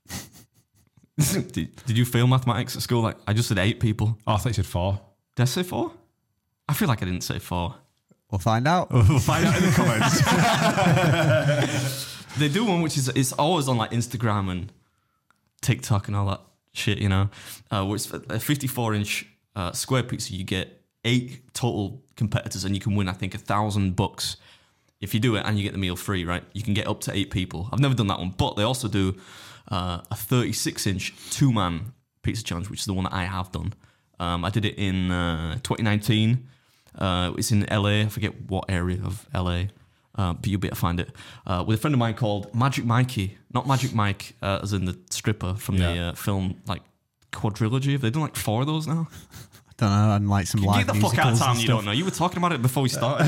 [1.17, 3.01] did, did you fail mathematics at school?
[3.01, 4.17] Like I just said eight people.
[4.27, 4.99] Oh, I thought you said four.
[5.35, 5.91] Did I say four?
[6.67, 7.75] I feel like I didn't say four.
[8.31, 8.91] We'll find out.
[8.93, 10.21] We'll find out in the comments.
[12.37, 14.71] They do one which is it's always on like Instagram and
[15.61, 16.41] TikTok and all that
[16.73, 17.29] shit, you know.
[17.71, 22.75] Uh, where it's a 54 inch uh, square pizza, you get eight total competitors, and
[22.75, 24.37] you can win, I think, a thousand bucks
[24.99, 26.25] if you do it, and you get the meal free.
[26.25, 26.43] Right?
[26.53, 27.69] You can get up to eight people.
[27.71, 29.15] I've never done that one, but they also do
[29.71, 33.51] uh, a 36 inch two man pizza challenge, which is the one that I have
[33.51, 33.73] done.
[34.19, 36.49] Um, I did it in uh, 2019.
[36.97, 38.01] Uh, it's in LA.
[38.01, 39.65] I forget what area of LA,
[40.15, 41.09] uh, but you'll be able to find it.
[41.45, 44.85] Uh, with a friend of mine called Magic Mikey, not Magic Mike, uh, as in
[44.85, 46.09] the stripper from the Yeah.
[46.09, 46.81] uh, film like
[47.31, 47.91] quadrilogy.
[47.93, 49.07] Have they done like four of those now?
[49.77, 51.55] Don't know, and like some live Get the fuck out of musicals town!
[51.57, 51.75] You stuff.
[51.77, 51.91] don't know.
[51.91, 53.27] You were talking about it before we started.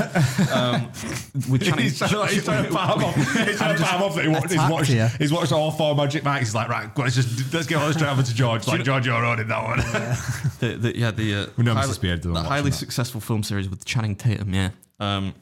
[0.50, 0.86] um,
[1.50, 3.14] with Channing, He's trying, to- he's trying to palm off.
[3.46, 5.06] He's trying to palm off that he watched, he's, attacked watched, you.
[5.18, 6.46] he's watched all four Magic Mikes.
[6.46, 8.66] He's like, right, let's just let's get all this straight over to George.
[8.66, 9.78] Like George, you're on in that one.
[10.60, 11.76] the, the, yeah, the, uh, We know Mr.
[11.76, 12.76] highly, doesn't the watch highly that.
[12.76, 14.54] successful film series with Channing Tatum.
[14.54, 14.70] Yeah.
[15.00, 15.34] Um,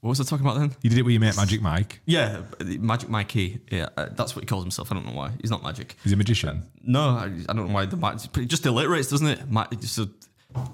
[0.00, 0.74] what was I talking about then?
[0.82, 2.00] You did it with your mate Magic Mike.
[2.06, 3.60] Yeah, Magic Mikey.
[3.70, 4.90] Yeah, uh, that's what he calls himself.
[4.90, 5.32] I don't know why.
[5.40, 5.96] He's not magic.
[6.02, 6.62] He's a magician.
[6.82, 7.86] No, I, I don't know why.
[7.86, 7.96] The
[8.40, 9.40] it just alliterates, doesn't it?
[9.80, 10.08] Just a,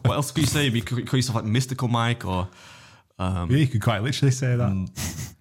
[0.03, 0.69] what else could you say?
[0.69, 2.49] You could call yourself like Mystical Mike or
[3.19, 4.69] yeah, you could quite literally say that.
[4.69, 5.35] Mm.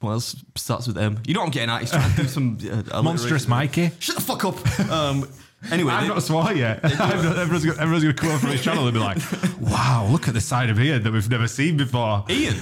[0.00, 1.20] what else starts with M?
[1.26, 1.80] You know what I'm getting at?
[1.80, 2.58] He's trying to do some
[2.92, 3.48] uh, Monstrous.
[3.48, 3.90] Mikey.
[3.98, 4.90] Shut the fuck up.
[4.90, 5.28] Um,
[5.70, 6.84] anyway, I've they- not swore yet.
[6.84, 9.18] Everyone's going everyone's to come over from his channel and be like,
[9.60, 12.24] wow, look at the side of beard that we've never seen before.
[12.28, 12.56] Ian.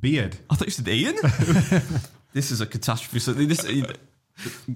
[0.00, 0.36] Beard.
[0.48, 1.16] I thought you said Ian.
[2.32, 3.18] this is a catastrophe.
[3.18, 3.66] So this,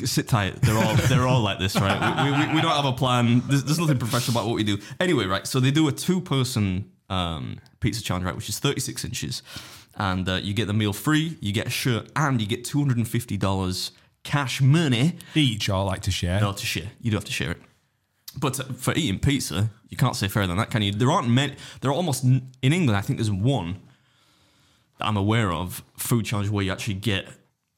[0.04, 0.60] sit tight.
[0.62, 2.24] They're all they're all like this, right?
[2.24, 3.42] We, we, we don't have a plan.
[3.46, 4.78] There's, there's nothing professional about what we do.
[5.00, 5.46] Anyway, right?
[5.46, 8.36] So they do a two person um, pizza challenge, right?
[8.36, 9.42] Which is 36 inches,
[9.96, 13.36] and uh, you get the meal free, you get a shirt, and you get 250
[13.36, 15.16] dollars cash money.
[15.34, 16.40] Each I like to share.
[16.40, 16.90] No, to share.
[17.00, 17.58] You do have to share it.
[18.38, 20.92] But uh, for eating pizza, you can't say fairer than that, can you?
[20.92, 21.54] There aren't many.
[21.80, 22.96] There are almost in England.
[22.96, 23.80] I think there's one
[24.98, 27.26] that I'm aware of food challenge where you actually get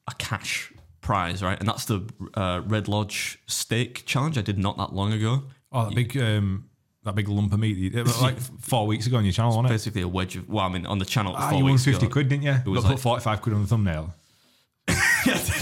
[0.07, 1.59] a cash prize, right?
[1.59, 2.01] And that's the
[2.33, 5.43] uh, Red Lodge steak challenge I did not that long ago.
[5.71, 6.69] Oh, that big um,
[7.03, 7.93] that big lump of meat.
[8.21, 9.69] Like four weeks ago on your channel, wasn't it?
[9.69, 10.47] Basically a wedge of.
[10.49, 11.33] Well, I mean, on the channel.
[11.35, 12.13] Ah, four you won weeks 50 ago.
[12.13, 12.51] quid, didn't you?
[12.51, 14.13] It was Got like- put 45 quid on the thumbnail.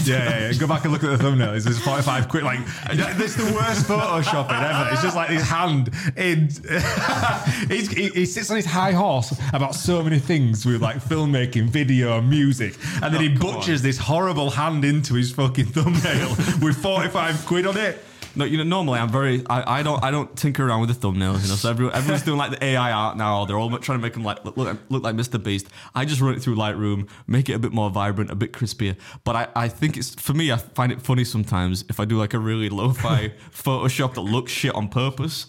[0.06, 0.52] Yeah, yeah.
[0.58, 1.54] Go back and look at the thumbnail.
[1.54, 2.42] It's just 45 quid.
[2.42, 4.90] Like, that's the worst photoshopping ever.
[4.92, 6.48] It's just like his hand in.
[7.68, 11.68] He's, he, he sits on his high horse about so many things with like filmmaking,
[11.68, 12.74] video, music.
[13.02, 16.76] And then oh, he Oh, come butchers this horrible hand into his fucking thumbnail with
[16.76, 17.98] 45 quid on it.
[18.36, 19.42] No, you know, normally I'm very.
[19.48, 20.02] I, I don't.
[20.04, 21.42] I don't tinker around with the thumbnails.
[21.42, 23.46] You know, so everyone, everyone's doing like the AI art now.
[23.46, 25.42] They're all trying to make them like look, look, look like Mr.
[25.42, 25.68] Beast.
[25.94, 28.96] I just run it through Lightroom, make it a bit more vibrant, a bit crispier.
[29.24, 30.52] But I, I think it's for me.
[30.52, 34.52] I find it funny sometimes if I do like a really lo-fi Photoshop that looks
[34.52, 35.46] shit on purpose.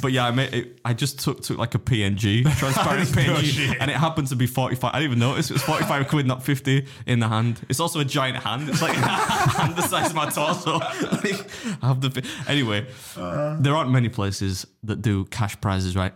[0.00, 0.80] But yeah, I made it.
[0.84, 4.94] I just took took like a PNG, transparent PNG, and it happened to be 45.
[4.94, 7.60] I didn't even notice it was 45 quid, not 50 in the hand.
[7.68, 8.68] It's also a giant hand.
[8.68, 10.78] It's like hand the size of my torso.
[10.78, 11.46] Like,
[11.82, 12.10] I have the
[12.46, 12.86] anyway.
[13.16, 16.12] there aren't many places that do cash prizes, right?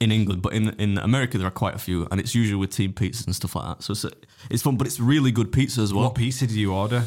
[0.00, 2.70] In England, but in in America there are quite a few, and it's usually with
[2.70, 3.82] team pizzas and stuff like that.
[3.82, 4.04] So it's
[4.50, 6.04] it's fun, but it's really good pizza as well.
[6.04, 7.04] What pizza did you order?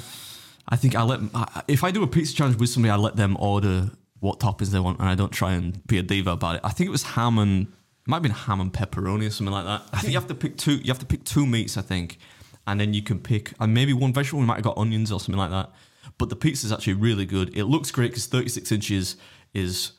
[0.70, 3.16] I think I let I, if I do a pizza challenge with somebody, I let
[3.16, 6.56] them order what toppings they want, and I don't try and be a diva about
[6.56, 6.62] it.
[6.64, 9.54] I think it was ham and it might have been ham and pepperoni or something
[9.54, 9.84] like that.
[9.94, 10.78] I think you have to pick two.
[10.78, 12.18] You have to pick two meats, I think,
[12.66, 14.40] and then you can pick and maybe one vegetable.
[14.40, 15.72] We might have got onions or something like that.
[16.18, 17.56] But the pizza is actually really good.
[17.58, 19.16] It looks great because 36 inches
[19.54, 19.94] is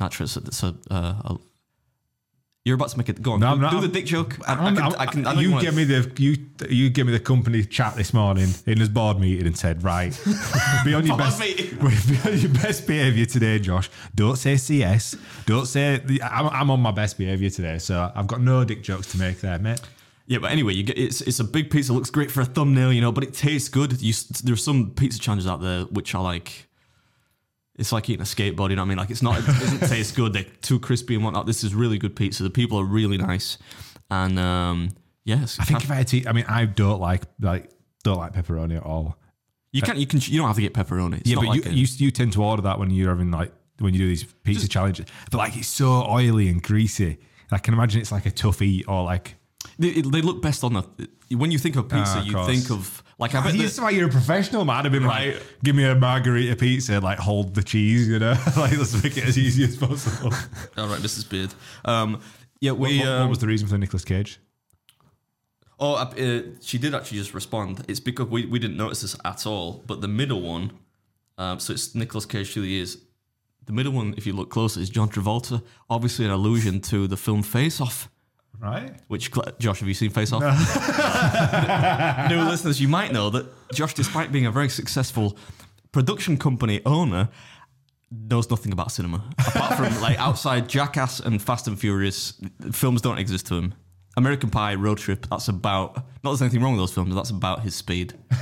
[0.00, 1.36] naturally it's a, it's a, uh, a
[2.66, 3.22] you're about to make it.
[3.22, 3.80] Go on, No, do, I'm do not.
[3.80, 4.36] the dick joke.
[4.46, 6.36] I, I I'm- can, I'm- I can, I you give me the you
[6.68, 10.12] you give me the company chat this morning in his board meeting and said right
[10.84, 13.88] be on your best be on your best behaviour today, Josh.
[14.14, 15.16] Don't say CS.
[15.46, 18.82] Don't say the, I'm, I'm on my best behaviour today, so I've got no dick
[18.82, 19.80] jokes to make there, mate.
[20.30, 21.92] Yeah, but anyway, you get it's it's a big pizza.
[21.92, 24.00] Looks great for a thumbnail, you know, but it tastes good.
[24.00, 24.14] You
[24.44, 26.68] there's some pizza challenges out there which are like,
[27.76, 28.70] it's like eating a skateboard.
[28.70, 28.98] You know what I mean?
[28.98, 30.32] Like it's not, it doesn't taste good.
[30.32, 31.46] They're too crispy and whatnot.
[31.46, 32.44] This is really good pizza.
[32.44, 33.58] The people are really nice,
[34.08, 34.90] and um,
[35.24, 37.68] yes, I think if I had to, eat, I mean, I don't like like
[38.04, 39.18] don't like pepperoni at all.
[39.72, 39.98] you can't.
[39.98, 41.18] you can you don't have to get pepperoni.
[41.22, 43.32] It's yeah, but like you, a- you you tend to order that when you're having
[43.32, 45.06] like when you do these pizza challenges.
[45.32, 47.18] But like it's so oily and greasy.
[47.50, 49.34] I can imagine it's like a tough eat or like.
[49.80, 50.84] They, they look best on the
[51.36, 52.46] when you think of pizza, Ah, of you course.
[52.46, 54.84] think of like I bet That's the- why you're a professional, man.
[54.86, 55.34] I've been Right.
[55.34, 59.16] like, give me a margarita pizza, like hold the cheese, you know, like let's make
[59.16, 60.32] it as easy as possible.
[60.78, 61.28] all right, Mrs.
[61.28, 61.52] Beard.
[61.84, 62.20] Um,
[62.60, 62.98] yeah, What, we.
[63.00, 64.38] what- um, what was the reason for Nicolas Cage?
[65.78, 67.84] Oh, uh, uh, she did actually just respond.
[67.88, 69.82] It's because we, we didn't notice this at all.
[69.86, 70.72] But the middle one,
[71.38, 72.98] um, so it's Nicolas Cage through the years.
[73.64, 75.62] The middle one, if you look closer, is John Travolta.
[75.88, 78.10] Obviously, an allusion to the film Face Off.
[78.60, 78.92] Right.
[79.08, 80.42] Which Josh, have you seen Face Off?
[82.30, 85.36] New listeners, you might know that Josh, despite being a very successful
[85.92, 87.30] production company owner,
[88.10, 92.34] knows nothing about cinema apart from like outside Jackass and Fast and Furious.
[92.72, 93.74] Films don't exist to him.
[94.16, 95.26] American Pie, Road Trip.
[95.30, 95.94] That's about.
[96.22, 97.14] Not there's anything wrong with those films.
[97.14, 98.14] That's about his speed.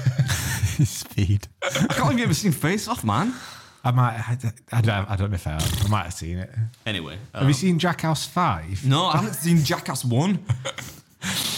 [0.78, 1.48] His speed.
[1.64, 3.34] I can't believe you ever seen Face Off, man.
[3.84, 4.14] I might.
[4.18, 4.36] I,
[4.72, 5.86] I, don't, I don't know if I have.
[5.86, 6.50] I might have seen it.
[6.84, 8.84] Anyway, Have um, you seen Jackass Five?
[8.84, 10.44] no, I haven't seen Jackass One.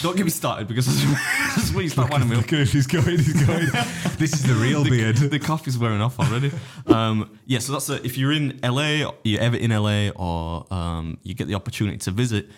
[0.03, 2.47] Don't get me started because that's when you start winding me up.
[2.49, 3.19] He's going.
[3.19, 3.67] He's going.
[4.17, 5.17] this is the real beard.
[5.17, 6.51] The coffee's wearing off already.
[6.87, 11.19] Um, yeah, so that's a, if you're in LA, you're ever in LA, or um,
[11.23, 12.49] you get the opportunity to visit,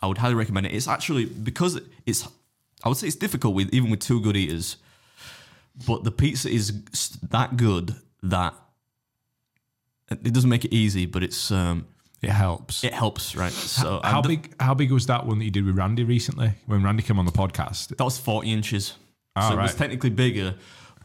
[0.00, 0.72] I would highly recommend it.
[0.72, 2.28] It's actually because it's,
[2.84, 4.76] I would say it's difficult with even with two good eaters,
[5.86, 6.72] but the pizza is
[7.30, 8.54] that good that
[10.10, 11.86] it doesn't make it easy, but it's um,
[12.22, 12.84] It helps.
[12.84, 13.52] it helps, right?
[13.52, 14.54] So how big?
[14.60, 16.52] How big was that one that you did with Randy recently?
[16.66, 17.96] When Randy came on the podcast?
[17.96, 18.94] That was 40 inches.
[19.34, 19.78] Ah, so it was right.
[19.78, 20.54] technically bigger,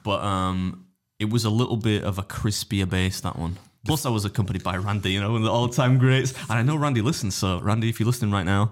[0.03, 0.85] but um,
[1.19, 3.57] it was a little bit of a crispier base, that one.
[3.85, 6.33] Plus, I was accompanied by Randy, you know, and the all time greats.
[6.49, 8.71] And I know Randy listens, so Randy, if you're listening right now,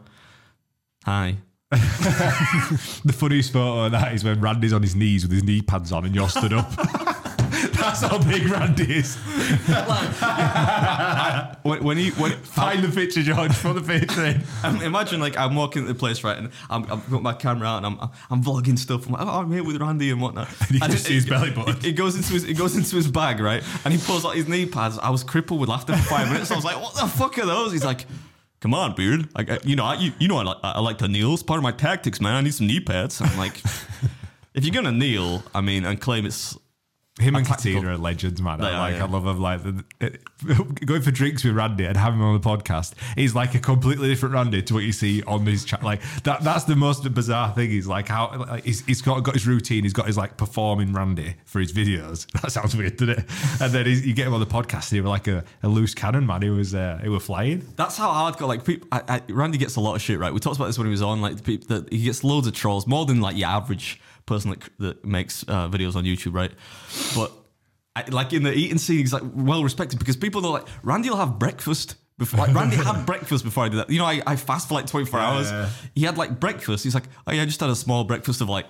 [1.03, 1.37] hi.
[1.71, 5.91] The funniest photo of that is when Randy's on his knees with his knee pads
[5.91, 6.71] on and you're stood up.
[7.71, 9.17] That's how big Randy is.
[11.63, 14.39] When, when you, when, Find the picture, George, for the picture.
[14.63, 17.67] Um, imagine like I'm walking to the place right, and I'm, I've got my camera
[17.67, 19.05] out and I'm I'm vlogging stuff.
[19.07, 20.47] I'm like, oh, I'm here with Randy and whatnot.
[20.61, 21.77] And you And just see his belly button.
[21.77, 24.35] It, it goes into his it goes into his bag right, and he pulls out
[24.35, 24.97] his knee pads.
[24.97, 26.49] I was crippled with laughter for five minutes.
[26.51, 27.71] I was like, what the fuck are those?
[27.71, 28.05] He's like.
[28.61, 29.29] Come on, beard.
[29.37, 31.33] I, I- you know, I, you, you know, I like, I like to kneel.
[31.33, 32.35] It's part of my tactics, man.
[32.35, 33.21] I need some knee pads.
[33.21, 33.61] I'm like,
[34.53, 36.57] if you're gonna kneel, I mean, and claim it's
[37.19, 38.59] Him and Katina are legends, man.
[38.59, 39.03] They I are, like, yeah.
[39.03, 39.39] I love them.
[39.39, 39.61] Like
[40.85, 42.93] going for drinks with Randy and having him on the podcast.
[43.15, 45.83] He's like a completely different Randy to what you see on his chat.
[45.83, 46.43] Like that.
[46.43, 47.69] That's the most bizarre thing.
[47.69, 49.83] He's like how like, he's, he's got got his routine.
[49.83, 52.25] He's got his like performing Randy for his videos.
[52.39, 53.25] That sounds weird, doesn't it?
[53.61, 54.91] And then he's, you get him on the podcast.
[54.91, 56.41] And he was like a, a loose cannon, man.
[56.41, 57.67] He was uh, he was flying.
[57.75, 58.47] That's how hardcore.
[58.47, 60.19] Like people, I, I, Randy gets a lot of shit.
[60.19, 61.21] Right, we talked about this when he was on.
[61.21, 63.99] Like the peop that he gets loads of trolls, more than like your average
[64.29, 66.51] person that, that makes uh, videos on YouTube, right?
[67.15, 67.31] But
[67.95, 71.09] I, like in the eating scene, he's like well respected because people are like Randy
[71.09, 71.95] will have breakfast.
[72.17, 73.89] Before, like Randy had breakfast before I did that.
[73.89, 75.51] You know, I, I fast for like 24 hours.
[75.95, 76.83] He had like breakfast.
[76.83, 78.65] He's like, oh yeah, I just had a small breakfast of like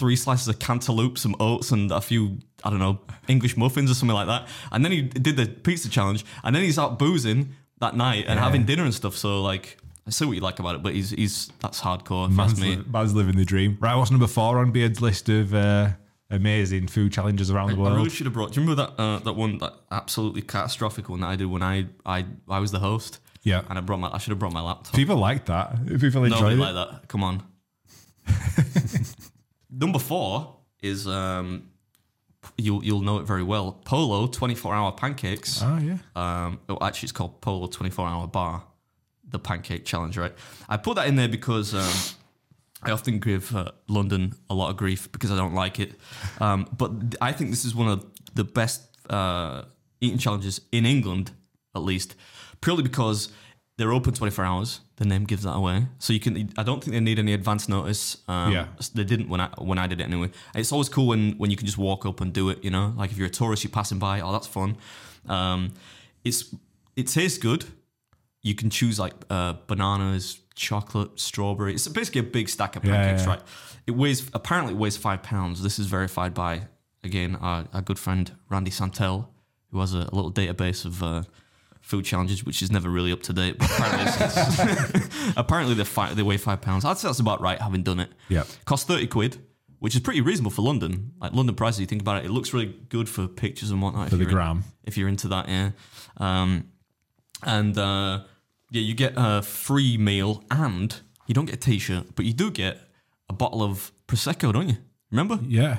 [0.00, 3.94] three slices of cantaloupe, some oats, and a few, I don't know, English muffins or
[3.94, 4.48] something like that.
[4.72, 8.40] And then he did the pizza challenge, and then he's out boozing that night and
[8.40, 9.16] having dinner and stuff.
[9.16, 12.30] So like, I see what you like about it, but he's he's that's hardcore.
[12.30, 12.76] Man's, me.
[12.76, 13.76] li- man's living the dream.
[13.80, 15.90] Right, what's number four on Beard's list of uh,
[16.30, 17.96] amazing food challenges around the I world?
[17.96, 18.52] really should have brought.
[18.52, 21.62] Do you remember that uh, that one that absolutely catastrophic one that I did when
[21.62, 23.20] I I I was the host?
[23.42, 23.62] Yeah.
[23.70, 24.94] and I brought my I should have brought my laptop.
[24.94, 25.86] People like that.
[26.00, 26.58] People enjoy Nobody it.
[26.58, 27.08] like that.
[27.08, 27.42] Come on.
[29.70, 31.68] Number four is um,
[32.58, 33.72] you'll you'll know it very well.
[33.84, 35.62] Polo twenty four hour pancakes.
[35.62, 35.98] Oh yeah.
[36.16, 38.64] Um, oh, actually, it's called Polo twenty four hour bar,
[39.30, 40.16] the pancake challenge.
[40.16, 40.34] Right.
[40.68, 41.74] I put that in there because.
[41.74, 42.16] Um,
[42.82, 45.92] I often give uh, London a lot of grief because I don't like it,
[46.40, 46.90] um, but
[47.20, 49.64] I think this is one of the best uh,
[50.00, 51.30] eating challenges in England,
[51.76, 52.14] at least,
[52.62, 53.28] purely because
[53.76, 54.80] they're open twenty four hours.
[54.96, 56.50] The name gives that away, so you can.
[56.56, 58.16] I don't think they need any advance notice.
[58.28, 58.66] Um, Yeah.
[58.94, 60.30] they didn't when I when I did it anyway.
[60.54, 62.64] It's always cool when when you can just walk up and do it.
[62.64, 64.22] You know, like if you're a tourist, you're passing by.
[64.22, 64.78] Oh, that's fun.
[65.28, 65.74] Um,
[66.24, 66.54] it's
[66.96, 67.66] it tastes good
[68.42, 71.74] you can choose like uh, bananas, chocolate, strawberry.
[71.74, 73.30] It's basically a big stack of pancakes, yeah.
[73.34, 73.42] right?
[73.86, 75.62] It weighs apparently it weighs five pounds.
[75.62, 76.62] This is verified by
[77.04, 79.30] again our, our good friend Randy Santel,
[79.70, 81.22] who has a, a little database of uh,
[81.80, 83.58] food challenges, which is never really up to date.
[83.58, 85.00] But apparently,
[85.36, 86.84] apparently they fi- they weigh five pounds.
[86.84, 88.10] I'd say that's about right, having done it.
[88.28, 88.44] Yeah.
[88.64, 89.38] cost thirty quid.
[89.80, 91.12] Which is pretty reasonable for London.
[91.22, 94.10] Like London prices, you think about it, it looks really good for pictures and whatnot.
[94.10, 94.64] For if the you're in- gram.
[94.84, 95.70] if you're into that, yeah.
[96.18, 96.68] Um,
[97.42, 98.20] and uh,
[98.70, 100.94] yeah, you get a free meal, and
[101.26, 102.78] you don't get a T-shirt, but you do get
[103.28, 104.76] a bottle of prosecco, don't you?
[105.10, 105.38] Remember?
[105.46, 105.78] Yeah.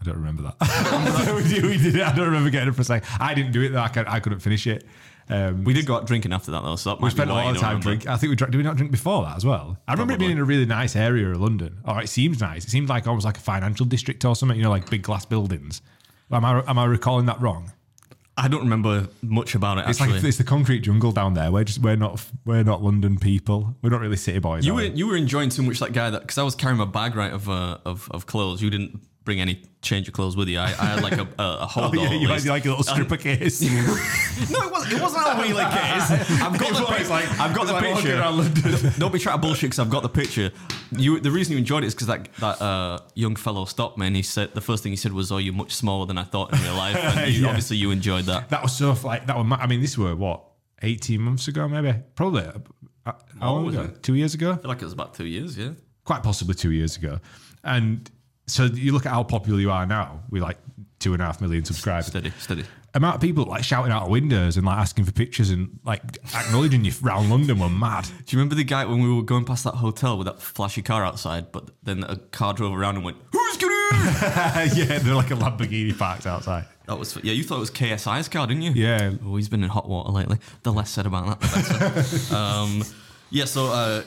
[0.00, 0.54] I don't remember that.
[1.62, 2.02] we, did, it.
[2.02, 3.08] I don't remember getting a second.
[3.20, 3.80] I didn't do it though.
[3.80, 4.86] I, could, I couldn't finish it.
[5.28, 7.54] Um, We did go out drinking after that though, so that we spent a lot
[7.54, 8.08] of time drinking.
[8.08, 8.50] I think we drank.
[8.52, 9.78] Did we not drink before that as well?
[9.86, 11.78] I remember it being in a really nice area of London.
[11.84, 12.64] Or it seems nice.
[12.64, 14.56] It seems like almost like a financial district or something.
[14.56, 15.82] You know, like big glass buildings.
[16.32, 17.72] Am I am I recalling that wrong?
[18.36, 19.88] I don't remember much about it.
[19.88, 21.52] It's Actually, like it's the concrete jungle down there.
[21.52, 23.74] We're just we're not we're not London people.
[23.82, 24.64] We're not really city boys.
[24.64, 24.90] you were we?
[24.90, 27.32] you were enjoying too much that guy that because I was carrying my bag right
[27.32, 28.62] of uh, of of clothes.
[28.62, 30.58] You didn't bring any change of clothes with you.
[30.58, 32.82] I, I had like a a, a hold Oh, yeah, you had like a little
[32.82, 33.62] stripper case.
[34.50, 34.92] No, it wasn't.
[34.94, 36.10] It wasn't a wheeler case.
[36.42, 38.92] I've got It the was pic- like- I've got the like picture.
[38.98, 40.50] Don't be trying to bullshit because I've got the picture.
[40.96, 44.06] You, the reason you enjoyed it is because that that uh, young fellow stopped me
[44.08, 46.24] and he said the first thing he said was, "Oh, you're much smaller than I
[46.24, 47.48] thought in real life." And you, Yeah.
[47.48, 48.48] Obviously, you enjoyed that.
[48.48, 49.36] That was so like that.
[49.36, 50.42] Was, I mean, this were what
[50.82, 52.44] eighteen months ago, maybe probably.
[53.06, 53.84] Uh, how long was ago?
[53.84, 54.02] it?
[54.02, 55.56] Two years ago, I feel like it was about two years.
[55.56, 55.70] Yeah.
[56.04, 57.20] quite possibly two years ago.
[57.62, 58.10] And
[58.50, 60.58] so you look at how popular you are now with like
[60.98, 62.06] two and a half million subscribers.
[62.06, 62.64] Steady, steady.
[62.94, 66.02] amount of people like shouting out of windows and like asking for pictures and like
[66.34, 68.04] acknowledging you around London were mad.
[68.04, 70.82] Do you remember the guy when we were going past that hotel with that flashy
[70.82, 73.74] car outside, but then a car drove around and went, "Who's gonna?"
[74.74, 76.66] yeah, they're like a Lamborghini parked outside.
[76.86, 77.32] That was yeah.
[77.32, 78.72] You thought it was KSI's car, didn't you?
[78.72, 79.12] Yeah.
[79.24, 80.38] Oh, he's been in hot water lately.
[80.64, 82.34] The less said about that, the better.
[82.36, 82.84] um,
[83.30, 83.44] yeah.
[83.44, 84.02] So uh,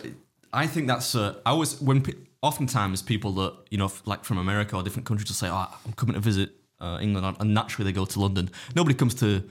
[0.52, 1.16] I think that's.
[1.16, 2.04] Uh, I was when
[2.44, 5.94] oftentimes people that you know, like from America or different countries, will say, "Oh, I'm
[5.94, 8.52] coming to visit uh, England," and naturally they go to London.
[8.76, 9.50] Nobody comes to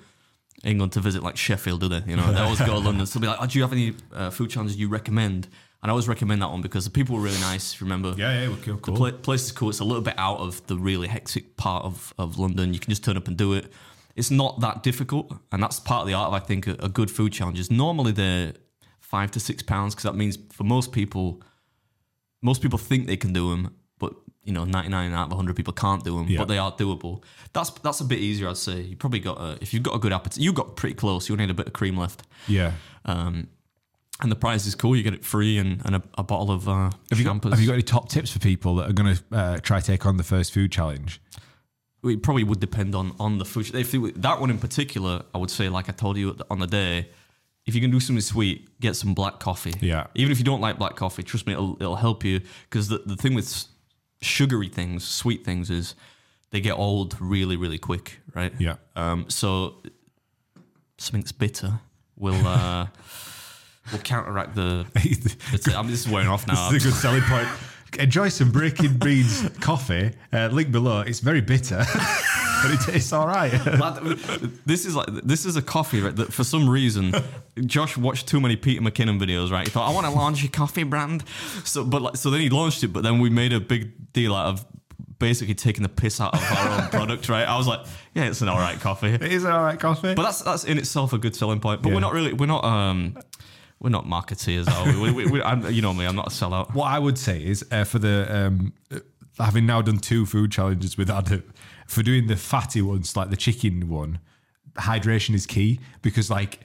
[0.63, 2.03] England to visit like Sheffield, do they?
[2.07, 3.07] You know, they always go to London.
[3.07, 5.49] So they'll be like, oh, "Do you have any uh, food challenges you recommend?"
[5.83, 7.81] And I always recommend that one because the people were really nice.
[7.81, 8.15] Remember?
[8.17, 8.75] Yeah, yeah, we're cool.
[8.75, 8.97] The cool.
[8.97, 9.69] pla- place is cool.
[9.71, 12.73] It's a little bit out of the really hectic part of, of London.
[12.73, 13.73] You can just turn up and do it.
[14.15, 16.89] It's not that difficult, and that's part of the art of I think a, a
[16.89, 17.59] good food challenge.
[17.59, 18.53] Is normally they're
[19.01, 21.43] five to six pounds because that means for most people,
[22.43, 24.15] most people think they can do them, but
[24.45, 26.39] you know, ninety nine out of hundred people can't do them, Yeah.
[26.39, 27.23] but they are doable.
[27.53, 28.81] That's that's a bit easier, I'd say.
[28.83, 31.29] You probably got a, if you've got a good appetite, you got pretty close.
[31.29, 32.73] You only need a bit of cream left, yeah.
[33.05, 33.47] um,
[34.21, 34.95] and the prize is cool.
[34.97, 37.61] You get it free and, and a, a bottle of uh, Have you, got, have
[37.61, 40.17] you got any top tips for people that are going to uh, try take on
[40.17, 41.21] the first food challenge?
[42.05, 43.73] it probably would depend on on the food.
[43.75, 46.67] If it, that one in particular, I would say, like I told you on the
[46.67, 47.09] day,
[47.67, 49.75] if you can do something sweet, get some black coffee.
[49.81, 50.07] Yeah.
[50.15, 52.41] Even if you don't like black coffee, trust me, it'll, it'll help you.
[52.69, 53.67] Because the, the thing with
[54.21, 55.95] sugary things, sweet things, is
[56.51, 58.53] they get old really, really quick, right?
[58.59, 58.77] Yeah.
[58.97, 59.27] Um.
[59.29, 59.83] So
[60.99, 61.81] something that's bitter
[62.17, 62.87] will uh
[63.93, 64.87] will counteract the.
[64.95, 66.71] the I mean, this is wearing off now.
[66.71, 67.49] This is a good selling point.
[67.99, 70.13] Enjoy some Breaking Beans coffee.
[70.33, 71.01] Uh, link below.
[71.01, 71.85] It's very bitter,
[72.63, 73.53] but it tastes all right.
[73.67, 73.97] Lad,
[74.67, 77.13] this is like this is a coffee right that for some reason
[77.67, 79.67] Josh watched too many Peter McKinnon videos right?
[79.67, 81.25] He thought I want to launch a coffee brand.
[81.65, 84.35] So but like so then he launched it but then we made a big deal
[84.35, 84.67] out of
[85.19, 87.47] basically taking the piss out of our own product right?
[87.47, 87.81] I was like
[88.15, 89.09] yeah it's an alright coffee.
[89.09, 90.15] It is an all right coffee.
[90.15, 91.83] but that's that's in itself a good selling point.
[91.83, 91.95] But Yeah.
[91.97, 93.17] we're not really we're not um
[93.81, 96.31] we're not marketeers are we, we, we, we I'm, you know me I'm not a
[96.31, 96.73] sellout.
[96.75, 98.73] What I would say is uh, for the um,
[99.39, 101.43] having now done two food challenges with Adam,
[101.93, 104.19] for doing the fatty ones like the chicken one,
[104.75, 106.61] hydration is key because like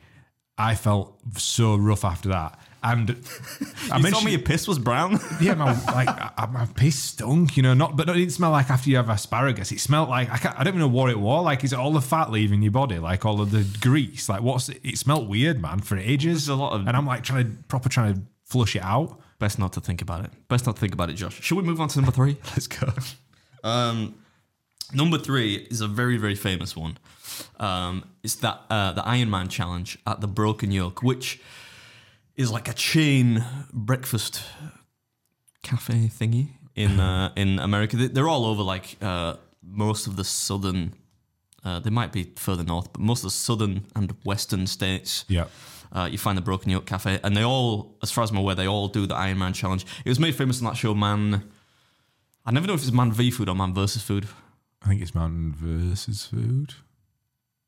[0.58, 2.60] I felt so rough after that.
[2.84, 3.10] And
[3.92, 7.58] I you told me your piss was brown yeah, my like I, my piss stunk,
[7.58, 7.74] you know.
[7.74, 9.72] Not, but it didn't smell like after you have asparagus.
[9.72, 11.44] It smelled like I, can't, I don't even know what it was.
[11.44, 13.00] Like, is it all the fat leaving your body?
[13.00, 14.30] Like all of the grease?
[14.30, 14.80] Like, what's it?
[14.84, 16.46] It smelled weird, man, for ages.
[16.46, 19.20] There's a lot of- and I'm like trying to proper trying to flush it out.
[19.40, 21.64] best not to think about it best not to think about it Josh should we
[21.64, 22.88] move on to number three Let's go.
[23.64, 24.16] Um,
[24.94, 26.98] number three is a very very famous one.
[27.60, 31.40] Um, it's that uh, the Iron Man challenge at the Broken Yolk, which
[32.36, 34.44] is like a chain breakfast
[35.64, 37.98] cafe thingy in uh, in America.
[37.98, 40.94] They- They're all over like uh, most of the southern.
[41.64, 45.26] Uh, they might be further north, but most of the southern and western states.
[45.28, 45.46] Yeah.
[45.92, 48.56] Uh, you find the Broken Yolk Cafe, and they all, as far as I'm aware,
[48.56, 49.86] they all do the Iron Man challenge.
[50.06, 51.44] It was made famous on that show, Man.
[52.46, 54.28] I never know if it's Man v Food or Man versus Food.
[54.84, 56.74] I think it's mountain versus food.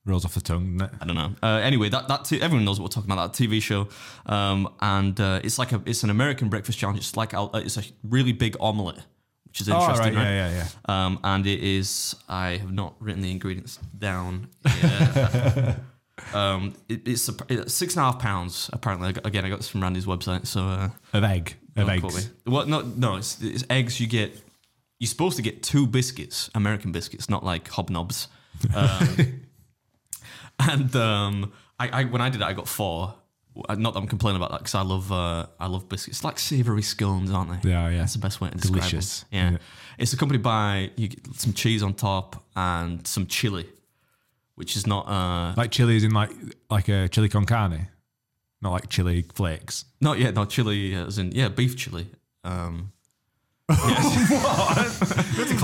[0.06, 1.02] Rolls off the tongue, doesn't it?
[1.02, 1.36] I don't know.
[1.44, 3.34] Uh, anyway, that that t- everyone knows what we're talking about.
[3.34, 3.90] That TV show,
[4.26, 7.00] um, and uh, it's like a it's an American breakfast challenge.
[7.00, 9.04] It's like a, it's a really big omelette,
[9.46, 10.16] which is Oh, interesting.
[10.16, 10.30] right, right?
[10.32, 11.06] yeah, yeah, yeah.
[11.06, 12.16] Um, and it is.
[12.30, 14.48] I have not written the ingredients down.
[14.66, 15.76] Yeah.
[16.34, 18.70] um, it, it's, a, it's six and a half pounds.
[18.72, 20.48] Apparently, again, I got this from Randy's website.
[20.48, 22.30] So uh, Of egg, of eggs.
[22.46, 24.00] Well, no, no, it's, it's eggs.
[24.00, 24.42] You get.
[25.00, 28.28] You're supposed to get two biscuits, American biscuits, not like hobnobs.
[28.76, 29.42] Um,
[30.60, 33.16] and um, I, I when I did it, I got four.
[33.70, 36.18] Not that I'm complaining about that because I love uh, I love biscuits.
[36.20, 37.74] It's like savoury scones, aren't they?
[37.74, 38.00] Are, yeah.
[38.00, 39.22] That's the best way to describe Delicious.
[39.22, 39.28] them.
[39.32, 39.52] Yeah.
[39.52, 39.58] Yeah.
[39.98, 43.68] it's accompanied by you get some cheese on top and some chili,
[44.56, 46.32] which is not uh, Like chili is in like
[46.70, 47.88] like a chili con carne,
[48.62, 49.86] not like chili flakes.
[50.00, 52.08] not yet, not chili as in yeah beef chili.
[52.44, 52.92] Um,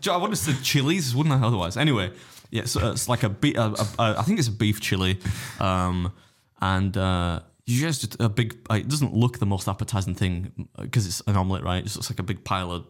[0.00, 0.14] Chili.
[0.14, 1.46] I would have said chilies, wouldn't I?
[1.46, 2.10] Otherwise, anyway,
[2.50, 2.64] yeah.
[2.64, 5.18] So it's like a, be- a, a, a I think it's a beef chili,
[5.60, 6.12] um,
[6.60, 8.56] and uh, you just a big.
[8.70, 11.78] uh, It doesn't look the most appetizing thing because it's an omelet, right?
[11.78, 12.86] It just looks like a big pile of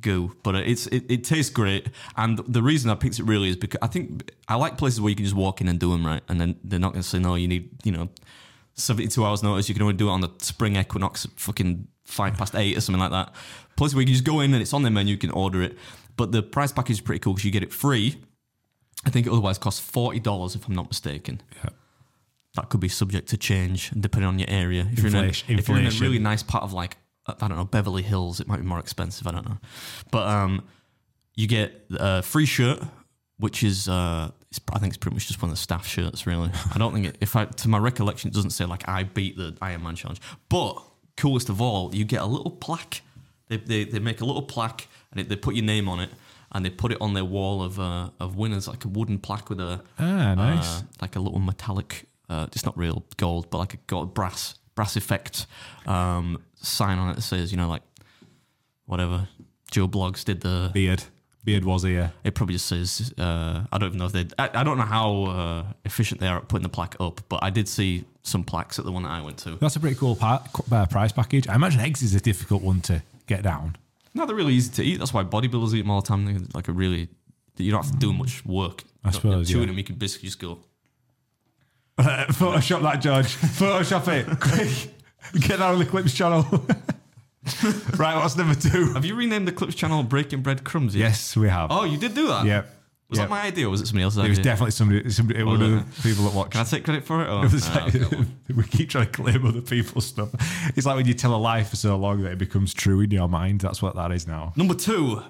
[0.00, 1.88] goo, but it's it, it tastes great.
[2.16, 5.10] And the reason I picked it really is because I think I like places where
[5.10, 6.22] you can just walk in and do them, right?
[6.28, 7.34] And then they're not going to say no.
[7.36, 8.08] You need you know.
[8.76, 12.56] 72 hours notice, you can only do it on the spring equinox fucking five past
[12.56, 13.32] eight or something like that.
[13.76, 15.76] Plus, we can just go in and it's on their menu, you can order it.
[16.16, 18.16] But the price package is pretty cool because you get it free.
[19.04, 21.42] I think it otherwise costs $40 if I'm not mistaken.
[21.62, 21.70] Yeah.
[22.54, 24.86] That could be subject to change depending on your area.
[24.92, 26.96] If, you're in, a, Inflation- if you're in a really nice part of like,
[27.26, 29.26] I don't know, Beverly Hills, it might be more expensive.
[29.26, 29.58] I don't know.
[30.10, 30.64] But um,
[31.34, 32.80] you get a free shirt,
[33.38, 36.26] which is uh, it's, I think it's pretty much just one of the staff shirts,
[36.26, 36.50] really.
[36.72, 39.36] I don't think it, if I, to my recollection, it doesn't say like I beat
[39.36, 40.20] the Iron Man challenge.
[40.48, 40.80] But
[41.16, 43.02] coolest of all, you get a little plaque.
[43.48, 46.10] They, they, they make a little plaque and it, they put your name on it
[46.52, 49.50] and they put it on their wall of uh, of winners, like a wooden plaque
[49.50, 50.80] with a Ah, nice.
[50.80, 52.06] uh, like a little metallic.
[52.28, 55.46] Uh, it's not real gold, but like a gold brass brass effect
[55.86, 57.82] um, sign on it that says, you know, like
[58.86, 59.28] whatever.
[59.70, 61.04] Joe Bloggs did the Beard.
[61.44, 62.12] Beard was here.
[62.22, 64.26] it probably just says uh, I don't even know if they.
[64.38, 67.42] I, I don't know how uh, efficient they are at putting the plaque up, but
[67.42, 69.56] I did see some plaques at the one that I went to.
[69.56, 71.46] That's a pretty cool pa- uh, prize package.
[71.48, 73.76] I imagine eggs is a difficult one to get down.
[74.14, 74.98] No, they're really easy to eat.
[74.98, 76.24] That's why bodybuilders eat them all the time.
[76.24, 77.08] They're like a really,
[77.56, 78.18] you don't have to do mm.
[78.18, 78.84] much work.
[79.02, 79.66] I You suppose, chewing yeah.
[79.68, 80.60] them, you can basically just go.
[81.98, 83.26] Photoshop that, George.
[83.36, 84.40] Photoshop it.
[84.40, 84.90] Quick.
[85.48, 86.42] Get that on the Clips channel.
[87.98, 88.92] right, what's number two?
[88.92, 90.94] Have you renamed the Clips channel Breaking Bread Crumbs?
[90.94, 91.08] yet?
[91.08, 91.70] Yes, we have.
[91.70, 92.46] Oh, you did do that.
[92.46, 92.70] Yep.
[93.10, 93.28] Was Yep.
[93.28, 93.66] that my idea?
[93.66, 94.30] or Was it somebody else's It idea?
[94.30, 96.52] was definitely somebody, somebody one of the people that watched.
[96.52, 97.28] Can I take credit for it?
[97.28, 97.44] Or?
[97.46, 98.24] It Ah, like- okay,
[98.56, 100.30] we keep trying to claim other people's stuff.
[100.76, 103.10] It's like when you tell a lie for so long that it becomes true in
[103.10, 103.60] your mind.
[103.60, 104.52] That's what that is now.
[104.56, 105.22] Number two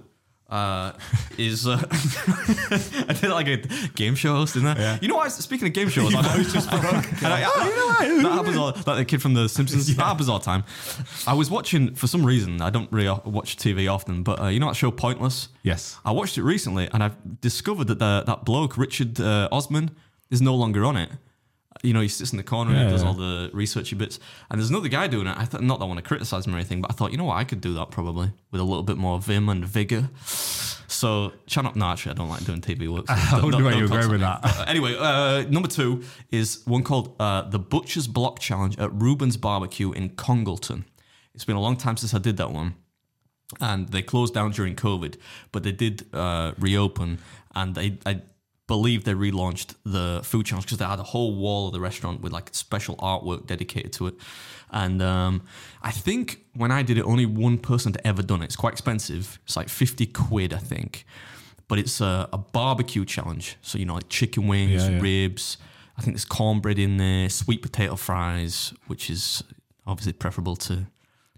[0.51, 0.93] uh,
[1.39, 3.57] is uh, I did like a
[3.95, 4.77] game show host in there.
[4.79, 4.99] Yeah.
[5.01, 5.33] You know what?
[5.33, 6.87] Speaking of game shows, I was just and
[7.27, 8.23] I, oh, you know what?
[8.23, 8.67] That happens all.
[8.67, 9.95] Like the kid from The Simpsons.
[9.97, 10.65] That happens all the time.
[11.27, 12.61] I was watching for some reason.
[12.61, 15.49] I don't really watch TV often, but uh, you know that show Pointless.
[15.63, 15.99] Yes.
[16.05, 19.91] I watched it recently, and I've discovered that the, that bloke Richard uh, Osman
[20.31, 21.11] is no longer on it.
[21.85, 23.09] You know, he sits in the corner and Yeah, he does yeah.
[23.09, 24.19] all the researchy bits.
[24.51, 25.37] And there's another guy doing it.
[25.37, 27.19] I thought, not that I want to criticize him or anything, but I thought, you
[27.19, 30.09] know what, I could do that probably with a little bit more vim and vigor.
[30.89, 31.77] So, chan up.
[31.77, 33.07] No, actually, I don't like doing TV work.
[33.09, 34.69] so I don't- wonder where you were talk going to with that.
[34.69, 39.93] Anyway, uh, number two is one called uh, the Butcher's Block Challenge at Reuben's Barbecue
[39.93, 40.85] in Congleton.
[41.35, 42.75] It's been a long time since I did that one
[43.61, 45.17] and they closed down during COVID,
[45.53, 47.19] but they did uh, reopen,
[47.55, 48.23] and they I
[48.67, 52.21] believe they relaunched the food challenge because they had a whole wall of the restaurant
[52.23, 54.15] with like special artwork dedicated to it,
[54.71, 55.43] and um,
[55.83, 58.47] I think when I did it, only one person had ever done it.
[58.47, 59.39] It's quite expensive.
[59.45, 61.05] It's like fifty quid, I think,
[61.69, 63.57] but it's a, a barbecue challenge.
[63.63, 65.01] So you know, like chicken wings, Yeah, yeah.
[65.01, 65.59] ribs.
[65.97, 69.45] I think there's cornbread in there, sweet potato fries, which is
[69.87, 70.87] obviously preferable to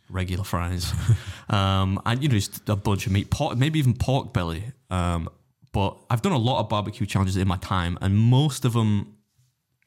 [0.09, 0.95] regular fries,
[1.51, 4.63] um, and you know just a bunch of meat, pork, maybe even pork belly.
[4.91, 5.29] Um,
[5.77, 9.15] but I've done a lot of barbecue challenges in my time, and most of them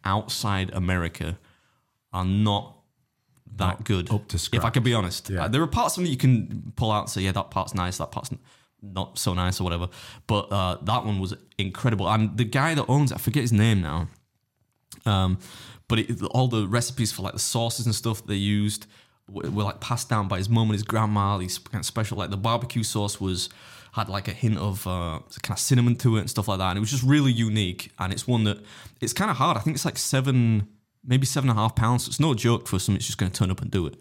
[0.04, 1.40] outside America
[2.14, 2.78] are not
[3.56, 4.12] that good.
[4.12, 4.74] up to If I scratch.
[4.74, 5.46] can be honest, Yeah.
[5.46, 7.50] Uh, there are parts of them that you can pull out and say, yeah, that
[7.50, 8.30] part's nice, that part's
[8.84, 9.88] not so nice or whatever.
[10.28, 13.52] But uh, that one was incredible, and the guy that owns it, I forget his
[13.52, 14.08] name now.
[15.08, 15.40] Um,
[15.88, 18.86] but it, all the recipes for like the sauces and stuff they used
[19.28, 21.40] were, were like passed down by his mum and his grandma.
[21.40, 23.50] These kind of special, like the barbecue sauce was
[24.00, 26.70] had like a hint of uh, kind of cinnamon to it and stuff like that,
[26.70, 27.92] and it was just really unique.
[28.00, 28.58] And it's one that
[29.02, 29.58] it's kind of hard.
[29.58, 30.68] I think it's like seven,
[31.06, 32.08] maybe seven and a half pounds.
[32.08, 33.96] It's no joke for someone that's just going to turn up and do it.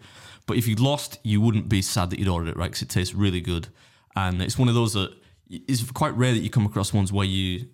[0.47, 2.71] But if you lost, you wouldn't be sad that you'd ordered it, right?
[2.71, 3.67] Because it tastes really good,
[4.15, 5.11] and it's one of those that
[5.49, 7.67] is quite rare that you come across ones where you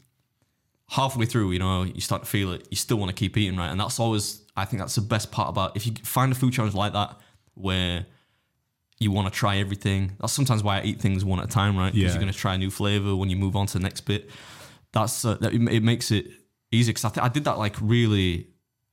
[0.89, 3.57] halfway through, you know, you start to feel it, you still want to keep eating,
[3.57, 3.69] right?
[3.69, 6.53] And that's always, I think that's the best part about if you find a food
[6.53, 7.19] challenge like that
[7.55, 8.05] where
[8.99, 10.13] you want to try everything.
[10.19, 11.91] That's sometimes why I eat things one at a time, right?
[11.93, 12.09] Because Yeah.
[12.11, 14.29] you're going to try a new flavor when you move on to the next bit.
[14.93, 16.27] That's uh, that, it, it makes it
[16.71, 18.47] easy because I, th- I did that like really.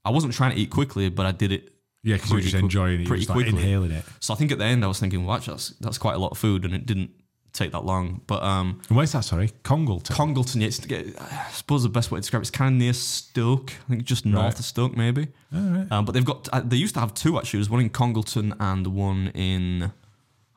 [0.05, 1.69] I wasn't trying to eat quickly, but I did it.
[2.03, 2.99] Yeah, because you're just quick- enjoying it.
[3.03, 3.63] You're pretty just like quickly.
[3.63, 4.05] inhaling it.
[4.19, 6.19] So I think at the end I was thinking, well, actually, that's, that's quite a
[6.19, 7.11] lot of food, and it didn't
[7.53, 8.21] take that long.
[8.27, 9.51] But um, where's that, sorry?
[9.63, 10.15] Congleton.
[10.17, 10.81] Congleton, yeah, it's,
[11.21, 13.73] I suppose the best way to describe it is kind of near Stoke.
[13.87, 14.59] I think just north Right.
[14.59, 15.29] of Stoke, maybe.
[15.53, 17.59] Um, but they've got, uh, they used to have two actually.
[17.59, 19.85] There's one in Congleton and one in,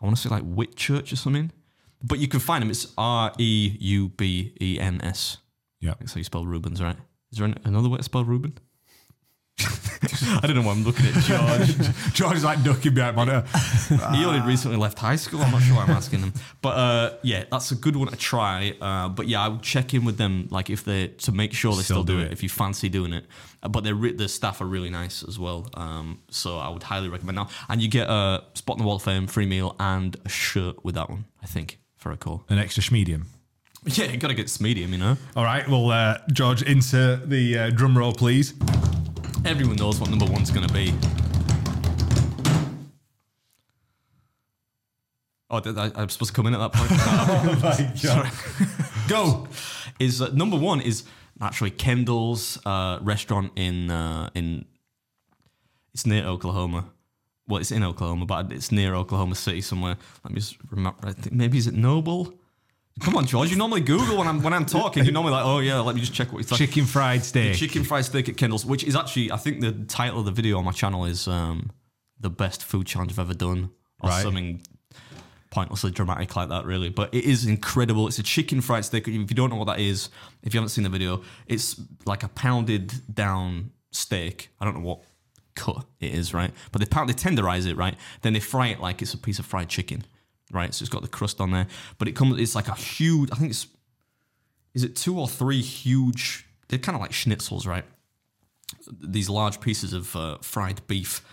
[0.02, 1.52] I want to say like Whitchurch or something.
[2.04, 2.70] But you can find them.
[2.70, 5.38] It's R E U B E N S.
[5.82, 5.96] yeah.
[6.00, 6.98] That's how you spell Reubens, right?
[7.32, 8.58] Is there an- another way to spell Reuben?
[9.62, 11.95] I don't know why I'm looking at George.
[12.14, 13.45] George is like ducking behind monitor.
[14.14, 15.41] he only recently left high school.
[15.41, 18.18] I'm not sure why I'm asking him, but uh, yeah, that's a good one to
[18.18, 18.76] try.
[18.82, 21.76] Uh, but yeah, I would check in with them like if they to make sure
[21.76, 23.26] they still, do it, if you fancy doing it.
[23.64, 25.70] Uh, But they're re- the staff are really nice as well.
[25.74, 27.49] Um, so I would highly recommend that.
[27.70, 30.84] And you get a spot in the wall of fame, free meal, and a shirt
[30.84, 31.26] with that one.
[31.41, 32.43] I think for a call.
[32.49, 33.28] An extra medium.
[33.86, 35.16] Yeah, you got to get medium, you know.
[35.36, 38.53] All right, well, uh, George, insert the uh, drum roll, please.
[39.46, 40.91] Everyone knows what number one's going to be.
[45.52, 47.98] Oh, I, I'm supposed to come in at that point.
[48.00, 48.30] Sorry.
[49.08, 49.48] Go.
[50.00, 51.04] Is uh, number one is
[51.39, 54.66] naturally Kendall's uh, restaurant in uh, in
[55.93, 56.86] it's near Oklahoma.
[57.48, 59.96] Well, it's in Oklahoma, but it's near Oklahoma City somewhere.
[60.24, 60.98] Let me just remember.
[61.04, 62.34] I think maybe is it Noble?
[63.02, 63.50] Come on, George.
[63.52, 65.04] You normally Google when I'm when I'm talking.
[65.04, 66.66] You're normally like, oh yeah, let me just check what you're talking.
[66.68, 67.56] Chicken fried steak.
[67.56, 70.58] Chicken fried steak at Kendall's, which is actually, I think the title of the video
[70.58, 71.72] on my channel is um,
[72.20, 73.70] the best food challenge I've ever done,
[74.02, 74.24] or Right.
[74.24, 74.62] something
[75.52, 76.89] pointlessly dramatic like that, really.
[76.89, 78.08] But it is incredible.
[78.08, 79.08] It's a chicken fried steak.
[79.10, 80.10] If you don't know what that is,
[80.43, 84.50] if you haven't seen the video, it's like a pounded down steak.
[84.60, 85.02] I don't know what
[85.56, 86.52] cut it is, right?
[86.72, 87.96] But they pound, they tenderize it, right?
[88.22, 90.04] Then they fry it like it's a piece of fried chicken,
[90.52, 90.74] right?
[90.74, 91.68] So it's got the crust on there,
[91.98, 92.39] but it comes.
[92.39, 93.30] It's like a huge.
[93.32, 93.68] I think it's
[94.74, 96.46] is it two or three huge?
[96.68, 97.86] They're kind of like schnitzels, right?
[99.02, 101.24] These large pieces of uh, fried beef,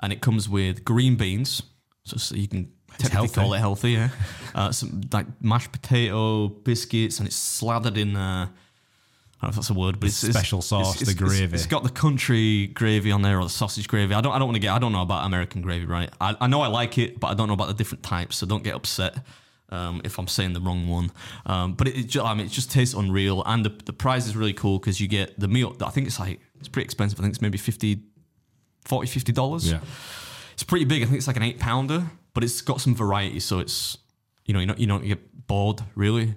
[0.00, 1.62] and it comes with green beans,
[2.04, 3.34] so, so you can technically healthy.
[3.34, 4.08] call it healthy, yeah.
[4.54, 8.16] Uh, some like mashed potato, biscuits, and it's slathered in.
[8.16, 8.48] Uh,
[9.42, 11.54] I don't know if that's a word, but it's it's- special sauce, the it's- gravy.
[11.54, 14.14] it's got the country gravy on there or the sausage gravy.
[14.14, 14.32] I don't.
[14.32, 14.72] I don't want to get.
[14.72, 16.10] I don't know about American gravy, right?
[16.20, 18.36] I, I know I like it, but I don't know about the different types.
[18.36, 19.16] So don't get upset
[19.70, 21.10] um, if I'm saying the wrong one.
[21.46, 24.26] Um, but it, it, ju- I mean, it just tastes unreal, and the the price
[24.26, 25.74] is really cool because you get the meal.
[25.80, 27.18] I think it's like it's pretty expensive.
[27.18, 28.02] I think it's maybe 50
[28.84, 29.70] 40 50 dollars.
[29.70, 29.80] Yeah.
[30.52, 31.02] It's pretty big.
[31.02, 33.40] I think it's like an eight pounder, but it's got some variety.
[33.40, 33.96] So it's
[34.44, 36.34] you know you don't you don't get bored really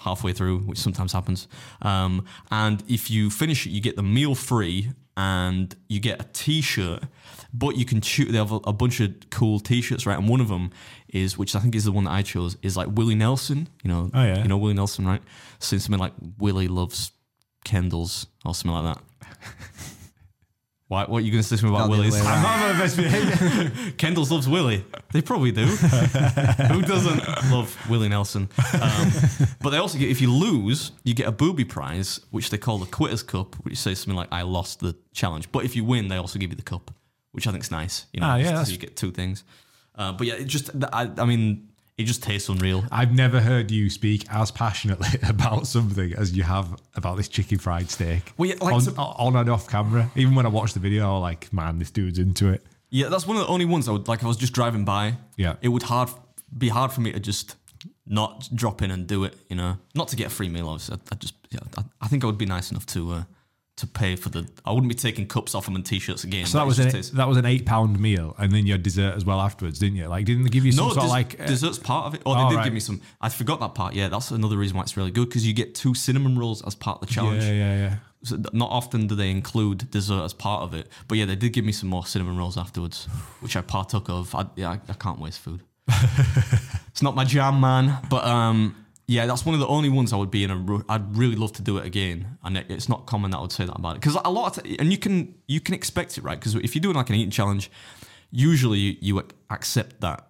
[0.00, 1.46] halfway through, which sometimes happens.
[1.82, 6.24] Um, and if you finish it, you get the meal free and you get a
[6.32, 7.04] T-shirt.
[7.52, 8.30] But you can choose.
[8.30, 10.16] They have a, a bunch of cool T-shirts, right?
[10.18, 10.70] And one of them
[11.08, 13.68] is, which I think is the one that I chose, is like Willie Nelson.
[13.82, 14.42] You know, Oh, yeah.
[14.42, 15.20] you know Willie Nelson, right?
[15.58, 17.10] Saying something like Willie loves
[17.64, 19.04] Kendall's or something like that.
[20.90, 22.16] Why, what are you going to say to me about Not Willie's?
[22.20, 23.92] I'm not the best behaviour.
[23.96, 24.84] Kendall's loves Willie.
[25.12, 25.64] They probably do.
[25.66, 28.48] Who doesn't love Willie Nelson?
[28.74, 29.12] Um,
[29.62, 32.78] but they also get, if you lose, you get a booby prize, which they call
[32.78, 35.52] the Quitters Cup, which says something like, I lost the challenge.
[35.52, 36.90] But if you win, they also give you the cup,
[37.30, 38.06] which I think is nice.
[38.12, 39.44] You know, Ah, yeah, so you get two things.
[39.94, 41.68] Uh, but yeah, it just, I, I mean,
[42.00, 42.84] it just tastes unreal.
[42.90, 47.58] I've never heard you speak as passionately about something as you have about this chicken
[47.58, 48.32] fried steak.
[48.36, 50.10] Well, yeah, like on, on and off camera.
[50.16, 52.64] Even when I watched the video, I was like, man, this dude's into it.
[52.90, 54.18] Yeah, that's one of the only ones I would like.
[54.20, 55.54] If I was just driving by, Yeah.
[55.62, 56.10] it would hard
[56.56, 57.54] be hard for me to just
[58.06, 59.36] not drop in and do it.
[59.48, 60.68] You know, not to get a free meal.
[60.68, 63.22] Obviously, I, I just yeah, I, I think I would be nice enough to uh,
[63.80, 64.48] to pay for the.
[64.64, 66.46] I wouldn't be taking cups off them and t-shirts again.
[66.46, 69.24] So that was an that was an eight pound meal, and then your dessert as
[69.24, 70.06] well afterwards, didn't you?
[70.06, 71.40] Like, didn't they give you some no, sort of like?
[71.40, 72.22] uh, dessert's part of it.
[72.24, 72.64] Oh, they Oh, did right.
[72.64, 73.00] give me some.
[73.20, 73.94] I forgot that part.
[73.94, 76.74] Yeah, that's another reason why it's really good because you get two cinnamon rolls as
[76.74, 77.42] part of the challenge.
[77.44, 77.94] yeah, yeah, yeah.
[78.22, 81.52] So not often do they include dessert as part of it, but yeah, they did
[81.54, 83.06] give me some more cinnamon rolls afterwards,
[83.40, 84.34] which I partook of.
[84.34, 85.62] I, yeah, I, I can't waste food.
[86.88, 87.98] it's not my jam, man.
[88.10, 88.76] But um,
[89.10, 90.56] yeah, that's one of the only ones I would be in a.
[90.56, 93.40] ru- I'd really love to do it again, and it, it's not common that I
[93.40, 95.74] would say that about it because a lot of t- and you can you can
[95.74, 96.38] expect it, right?
[96.38, 97.72] Because if you're doing like an eating challenge,
[98.30, 100.28] usually you, you accept that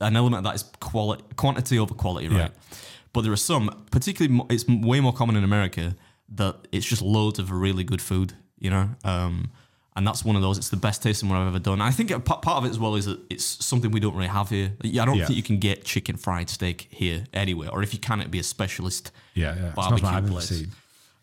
[0.00, 2.52] an element of that is quality, quantity over quality, right?
[2.52, 2.78] Yeah.
[3.12, 5.96] But there are some, particularly, it's way more common in America
[6.36, 8.90] that it's just loads of really good food, you know.
[9.02, 9.50] Um,
[9.96, 10.58] and that's one of those.
[10.58, 11.80] It's the best tasting one I've ever done.
[11.80, 14.50] I think part of it as well is that it's something we don't really have
[14.50, 14.72] here.
[14.84, 15.26] I don't Yeah.
[15.26, 18.38] think you can get chicken fried steak here anywhere, or if you can, it'd be
[18.38, 19.70] a specialist Yeah, yeah.
[19.70, 20.64] Barbecue that I've ever place.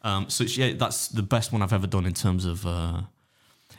[0.01, 3.01] Um, so it's, yeah, that's the best one I've ever done in terms of uh,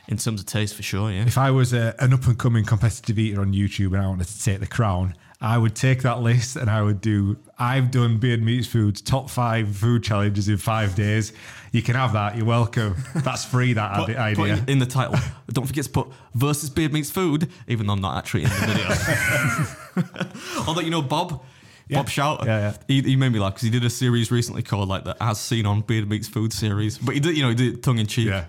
[0.07, 1.11] in terms of taste for sure.
[1.11, 1.25] Yeah.
[1.25, 4.27] If I was a, an up and coming competitive eater on YouTube and I wanted
[4.27, 5.15] to take the crown,
[5.45, 7.37] I would take that list and I would do.
[7.59, 11.33] I've done Beard Meats Foods top five food challenges in five days.
[11.71, 12.35] You can have that.
[12.35, 12.95] You're welcome.
[13.13, 13.73] That's free.
[13.73, 14.63] That Put- ide- put idea.
[14.67, 15.15] in- the title.
[15.51, 19.75] Don't forget to put versus Beard Meats Food, even though I'm not actually in the
[19.95, 20.15] video.
[20.67, 21.43] Although you know Bob,
[21.91, 22.77] Bob Shoudt, Yeah, yeah.
[22.87, 25.39] He, he made me laugh because he did a series recently called like the As
[25.39, 26.97] Seen on Beard Meats Food series.
[26.97, 28.29] But he did, you know, he did tongue in cheek.
[28.29, 28.45] Yeah.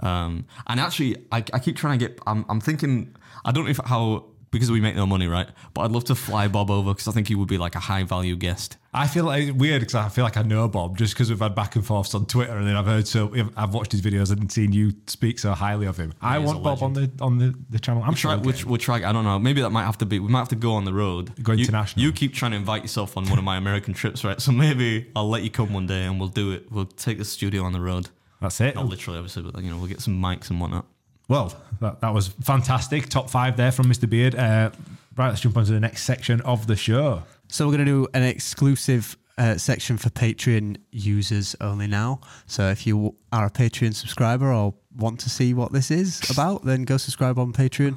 [0.00, 2.18] Um, and actually, I, I keep trying to get.
[2.26, 3.14] I'm, I'm thinking.
[3.44, 5.48] I don't know if how because we make no money, right?
[5.74, 7.80] But I'd love to fly Bob over because I think he would be like a
[7.80, 8.76] high value guest.
[8.92, 11.38] I feel like it's weird because I feel like I know Bob just because we've
[11.38, 14.32] had back and forths on Twitter, and then I've heard so I've watched his videos
[14.32, 16.12] and seen you speak so highly of him.
[16.20, 18.02] I want Bob on the on the, the channel.
[18.02, 18.40] I'm Try, sure.
[18.42, 18.96] we'll, we'll try.
[18.96, 19.38] I don't know.
[19.38, 20.18] Maybe that might have to be.
[20.18, 21.32] We might have to go on the road.
[21.42, 22.04] Go You- international.
[22.04, 24.40] You, keep trying to invite yourself on one of my American trips, right?
[24.40, 26.70] So maybe I'll let you come one day and we'll do it.
[26.72, 28.08] We'll take the studio on the road.
[28.40, 28.74] That's it.
[28.74, 30.86] Not literally, obviously, but you know, we'll get some mics and whatnot.
[31.30, 33.08] Well, that, that was fantastic.
[33.08, 34.10] Top five there from Mr.
[34.10, 34.34] Beard.
[34.34, 34.70] Uh,
[35.16, 37.22] right, let's jump on to the next section of the show.
[37.46, 42.20] So we're going to do an exclusive uh, section for Patreon users only now.
[42.46, 46.64] So if you are a Patreon subscriber or want to see what this is about,
[46.64, 47.96] then go subscribe on Patreon.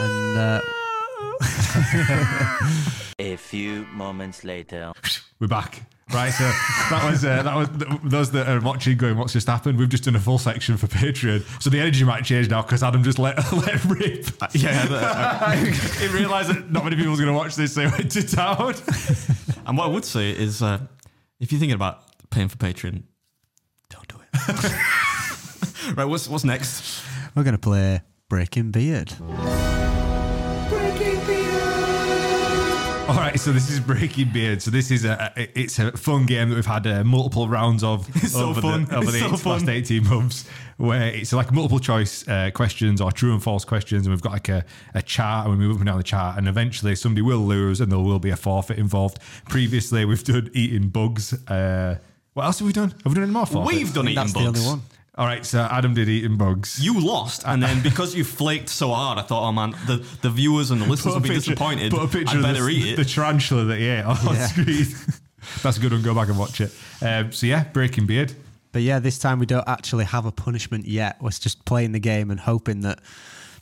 [0.00, 0.60] And uh,
[3.20, 4.92] A few moments later.
[5.38, 5.82] We're back.
[6.14, 7.68] Right, so that was uh, that was
[8.04, 9.18] those that are watching going.
[9.18, 9.76] What's just happened?
[9.76, 12.84] We've just done a full section for Patreon, so the energy might change now because
[12.84, 14.24] Adam just let let rip.
[14.52, 18.10] Yeah, he realised that not many people people's going to watch this, so he went
[18.12, 18.74] to town.
[19.66, 20.78] And what I would say is, uh,
[21.40, 23.02] if you're thinking about paying for Patreon,
[23.90, 25.96] don't do it.
[25.96, 27.02] right, what's what's next?
[27.34, 29.12] We're going to play Breaking Beard.
[33.08, 34.60] All right, so this is Breaking Beard.
[34.60, 37.84] So this is a a- it's a fun game that we've had uh, multiple rounds
[37.84, 38.84] of so over fun.
[38.86, 39.68] the over the so last fun.
[39.68, 40.44] eighteen months,
[40.76, 44.32] where it's like multiple choice uh, questions or true and false questions, and we've got
[44.32, 47.22] like a, a chart, and we move up and down the chart, and eventually somebody
[47.22, 49.18] will lose, and there will be a forfeit involved.
[49.48, 51.32] Previously, we've done eating bugs.
[51.48, 51.98] Uh,
[52.34, 52.90] what else have we done?
[52.90, 53.72] Have we done any more forfeits?
[53.84, 54.44] We've done eating That's bugs.
[54.64, 54.82] the only one.
[55.18, 56.78] All right, so Adam did eating bugs.
[56.84, 60.28] You lost, and then because you flaked so hard, I thought, oh man, the, the
[60.28, 61.90] viewers and the listeners will be disappointed.
[61.90, 64.46] Put a picture I better of the, eat the tarantula that he ate on Yeah.
[64.46, 64.86] screen.
[65.62, 66.02] That's a good one.
[66.02, 66.70] Go back and watch it.
[67.00, 68.34] Um, so yeah, Breaking Beard.
[68.72, 71.16] But yeah, this time we don't actually have a punishment yet.
[71.22, 72.98] We're just playing the game and hoping that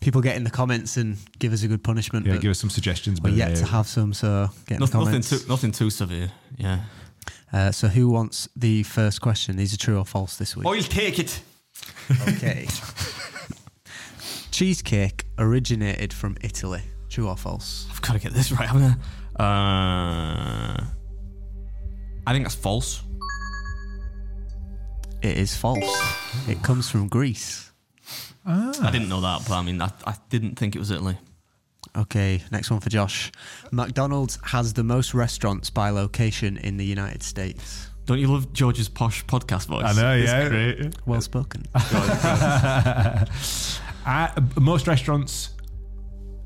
[0.00, 2.26] people get in the comments and give us a good punishment.
[2.26, 3.20] Yeah, but give us some suggestions.
[3.20, 5.30] but, yet to have some, so get in No- the nothing, comments.
[5.30, 6.32] too, nothing too severe.
[6.56, 6.80] Yeah.
[7.54, 9.56] Uh, so who wants the first question?
[9.56, 10.66] These are true or false this week.
[10.66, 11.40] I'll take it.
[12.26, 12.66] Okay.
[14.50, 16.82] Cheesecake originated from Italy.
[17.08, 17.86] True or false?
[17.92, 18.98] I've got to get this right, haven't
[19.38, 19.42] I?
[19.42, 20.84] Uh,
[22.26, 23.02] I think that's false.
[25.22, 26.02] It is false.
[26.48, 27.70] It comes from Greece.
[28.44, 28.72] Ah.
[28.82, 31.18] I didn't know that, but I mean, I, I didn't think it was Italy.
[31.96, 33.30] Okay, next one for Josh.
[33.70, 37.88] McDonald's has the most restaurants by location in the United States.
[38.06, 39.84] Don't you love George's posh podcast voice?
[39.86, 40.48] I know, It's yeah.
[40.48, 40.94] great.
[41.06, 41.64] Well spoken.
[44.06, 44.28] Uh,
[44.60, 45.48] most restaurants.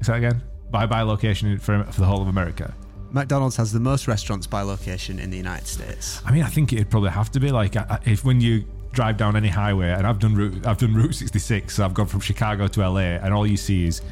[0.01, 0.41] Is that again?
[0.71, 2.73] By by location for for the whole of America.
[3.11, 6.23] McDonald's has the most restaurants by location in the United States.
[6.25, 9.17] I mean, I think it'd probably have to be like uh, if when you drive
[9.17, 12.21] down any highway, and I've done route, I've done Route 66, so I've gone from
[12.21, 14.03] Chicago to LA, and all you see is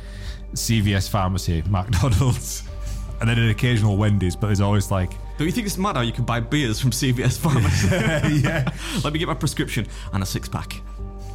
[0.57, 2.63] CVS pharmacy, McDonald's,
[3.21, 6.03] and then an occasional Wendy's, but there's always like Don't you think it's mad how
[6.03, 7.89] you can buy beers from CVS Pharmacy?
[8.43, 8.71] yeah.
[9.05, 10.81] Let me get my prescription and a six pack.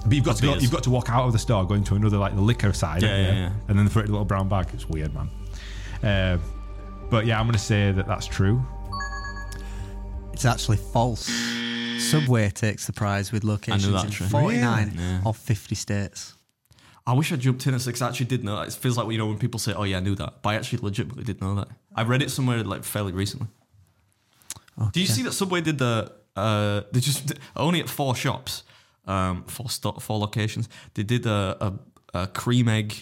[0.03, 1.93] But you've got to go, you've got to walk out of the store, go into
[1.95, 3.51] another like the liquor side, Yeah, yeah, yeah.
[3.67, 4.67] and then put it in a little brown bag.
[4.73, 5.29] It's weird, man.
[6.03, 6.37] Uh,
[7.11, 8.63] but yeah, I'm going to say that that's true.
[10.33, 11.29] It's actually false.
[11.99, 14.97] Subway takes the prize with locations that, in 49 Really?
[14.97, 15.21] Yeah.
[15.23, 16.33] of 50 states.
[17.07, 18.01] I wish I jumped in at six.
[18.01, 18.67] I actually did know that.
[18.67, 20.55] It feels like you know when people say, "Oh yeah, I knew that," but I
[20.55, 21.67] actually legitimately did know that.
[21.95, 23.47] I read it somewhere like fairly recently.
[24.93, 26.11] Do you see that Subway did the?
[26.35, 28.63] Uh, they just only at four shops,
[29.05, 30.69] um, four sto- four locations.
[30.93, 31.57] They did a,
[32.13, 32.95] a, a cream egg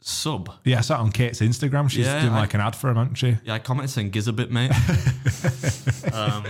[0.00, 0.50] sub.
[0.64, 1.90] Yeah, I saw it on Kate's Instagram.
[1.90, 3.36] She's Yeah, doing I- like an ad for him, hasn't she?
[3.44, 4.70] Yeah, I commented saying "giz a bit, mate."
[6.12, 6.44] um,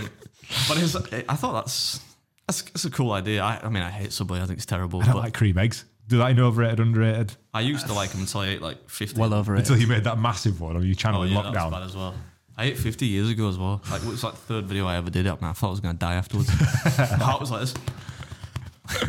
[0.67, 1.99] but it was, I thought that's
[2.47, 3.43] that's, that's a cool idea.
[3.43, 4.39] I, I mean, I hate Subway.
[4.41, 5.01] I think it's terrible.
[5.01, 5.85] I don't But like cream eggs.
[6.07, 7.33] Do I know overrated, underrated?
[7.53, 9.19] I used to like them until I ate like fifty.
[9.19, 9.67] Well overrated.
[9.69, 11.71] Until you made that massive one on your channel Oh, in yeah, that was lockdown.
[11.71, 12.13] bad as well.
[12.57, 13.81] I ate 50 years ago as well.
[13.89, 15.71] Like, it was like the third video I ever did it, and I thought I
[15.71, 16.49] was going to die afterwards.
[16.85, 17.73] My heart was like this.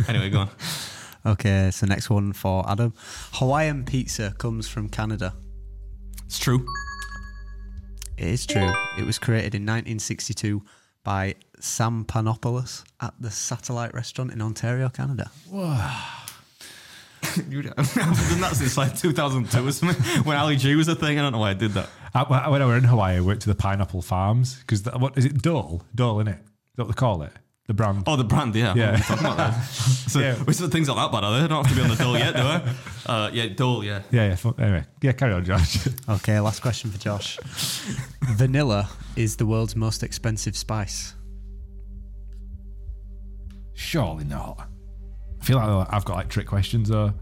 [0.08, 0.48] anyway, go on.
[1.26, 2.94] Okay, so next one for Adam.
[3.32, 5.34] Hawaiian pizza comes from Canada.
[6.24, 6.64] It's true.
[8.16, 8.70] It is true.
[8.96, 10.62] It was created in 1962
[11.02, 15.30] by Sam Panopoulos at the Satellite Restaurant in Ontario, Canada.
[17.78, 20.22] I've done that since like 2002 or something.
[20.24, 21.88] When Ali G was a thing, I don't know why I did that.
[22.14, 25.24] I, when I were in Hawaii, I went to the pineapple farms because what is
[25.24, 25.40] it?
[25.40, 26.38] Dole, Dole, in it.
[26.38, 27.32] Is that what they call it?
[27.68, 28.04] The brand.
[28.08, 28.74] Oh, the brand, yeah.
[28.74, 28.90] Yeah.
[28.90, 29.62] What are you talking about there?
[29.62, 30.34] so, Yeah.
[30.34, 31.44] Which are the things like that bad, are they?
[31.44, 32.62] I don't have to be on the dole yet, do I?
[33.06, 34.02] Uh, yeah, dole, yeah.
[34.10, 34.34] Yeah, yeah.
[34.36, 35.12] fu- Anyway, yeah.
[35.12, 35.86] Carry on, Josh.
[36.08, 37.38] Okay, last question for Josh.
[38.22, 41.14] Vanilla is the world's most expensive spice.
[43.74, 44.68] Surely not.
[45.42, 47.12] I feel like I've got like trick questions though.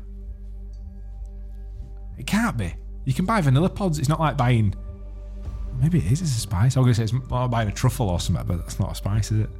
[2.19, 2.75] It can't be.
[3.07, 3.99] You can buy vanilla pods.
[3.99, 4.75] It's not like buying.
[5.81, 6.21] Maybe it is.
[6.21, 6.77] It's a spice.
[6.77, 8.95] I'm gonna say it's more like buying a truffle or something, but that's not a
[8.95, 9.51] spice, is it?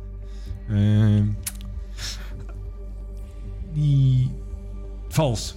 [0.69, 1.37] Um.
[3.73, 4.29] The
[5.09, 5.55] false.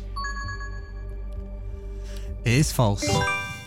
[2.45, 3.03] It is false.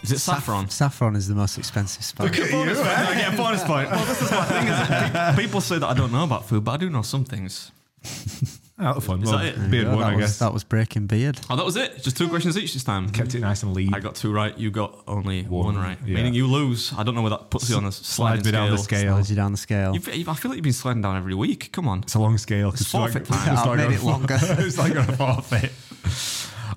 [0.02, 0.70] Is it saffron?
[0.70, 2.38] Saffron is the most expensive spice.
[2.38, 2.88] Look bonus point.
[2.90, 3.90] I get a bonus point.
[3.96, 5.12] Well, this is my thing, is it?
[5.36, 7.70] Pe- People say that I don't know about food, but I do know some things.
[8.78, 9.22] Oh, that was fun.
[9.22, 9.70] Is Well, that it?
[9.70, 10.38] Beard one, that, I was, guess.
[10.40, 11.40] that was Breaking Beard.
[11.48, 12.02] Oh, that was it?
[12.02, 13.08] Just two questions each this time?
[13.08, 13.94] Kept it nice and lean.
[13.94, 14.56] I got two right.
[14.58, 15.96] You got only one, One, right.
[16.04, 16.16] yeah.
[16.16, 16.92] Meaning you lose.
[16.94, 19.14] I don't know where that puts you on a sliding Slides me down the scale.
[19.14, 19.94] Slides you down the scale.
[19.94, 21.72] You've, you've- I feel like you've been sliding down every week.
[21.72, 22.00] Come on.
[22.00, 22.68] It's a long scale.
[22.68, 23.56] It's forfeit time.
[23.68, 24.36] I've made it longer.
[24.42, 25.72] it's like on a forfeit.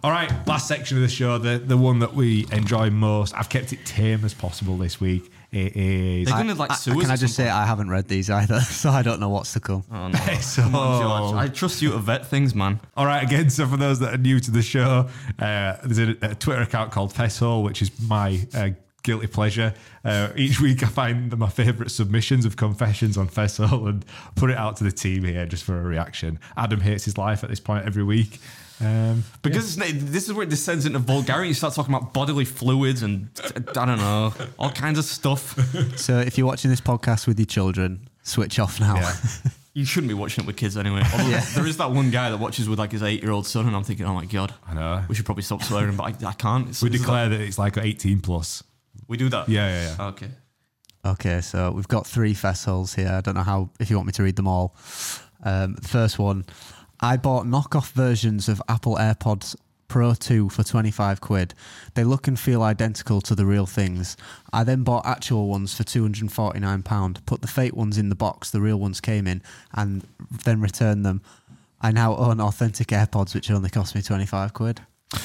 [0.01, 3.35] All right, last section of the show, the, the one that we enjoy most.
[3.35, 5.29] I've kept it tame as possible this week.
[5.51, 6.27] It is.
[6.27, 7.01] They're gonna like I- sue us.
[7.01, 9.53] can I just some say I haven't read these either, so I don't know what's
[9.53, 9.83] to come.
[9.91, 10.19] Oh, no.
[10.41, 11.43] So- Come on, George.
[11.43, 12.79] I trust you to vet things, man.
[12.95, 16.15] All right, again, so for those that are new to the show, uh, there's a,
[16.21, 18.69] a Twitter account called Fesshole, which is my uh,
[19.01, 19.73] guilty pleasure.
[20.05, 24.57] Uh, each week I find my favourite submissions of confessions on Fesshole and put it
[24.57, 26.39] out to the team here just for a reaction.
[26.57, 28.39] Adam hates his life at this point every week.
[28.81, 31.49] Um, Because it's, this is where it descends into vulgarity.
[31.49, 33.29] You start talking about bodily fluids and
[33.75, 35.57] I don't know, all kinds of stuff.
[35.97, 38.95] So if you're watching this podcast with your children, switch off now.
[38.95, 39.13] yeah.
[39.73, 41.03] You shouldn't be watching it with kids anyway.
[41.13, 43.67] Although there is that one guy that watches with like his eight year old son,
[43.67, 45.03] and I'm thinking, oh my god, I know.
[45.07, 46.69] we should probably stop swearing, but I, I can't.
[46.69, 48.63] It's, We it's declare that it's like 18 plus.
[49.07, 49.47] we do that.
[49.47, 50.07] Yeah, yeah, yeah.
[50.07, 50.27] Okay.
[51.05, 53.09] Okay, so we've got three festivals here.
[53.09, 54.75] I don't know how if you want me to read them all.
[55.43, 56.45] Um, the first one,
[57.01, 59.55] I bought knockoff versions of Apple AirPods
[59.87, 61.53] Pro 2 for 25 quid.
[61.93, 64.17] They look and feel identical to the real things.
[64.51, 67.25] I then bought actual ones for 249 pound.
[67.25, 69.41] Put the fake ones in the box the real ones came in
[69.73, 70.05] and
[70.43, 71.21] then returned them.
[71.81, 74.81] I now own authentic AirPods which only cost me 25 quid.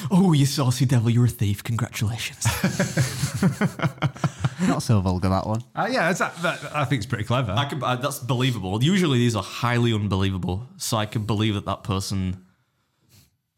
[0.09, 1.63] Oh, you saucy devil, you're a thief.
[1.63, 2.43] Congratulations.
[4.67, 5.61] Not so vulgar that one.
[5.75, 7.51] Uh, yeah, that's, that, that, I think it's pretty clever.
[7.51, 8.83] I could, uh, that's believable.
[8.83, 12.43] Usually these are highly unbelievable, so I can believe that that person,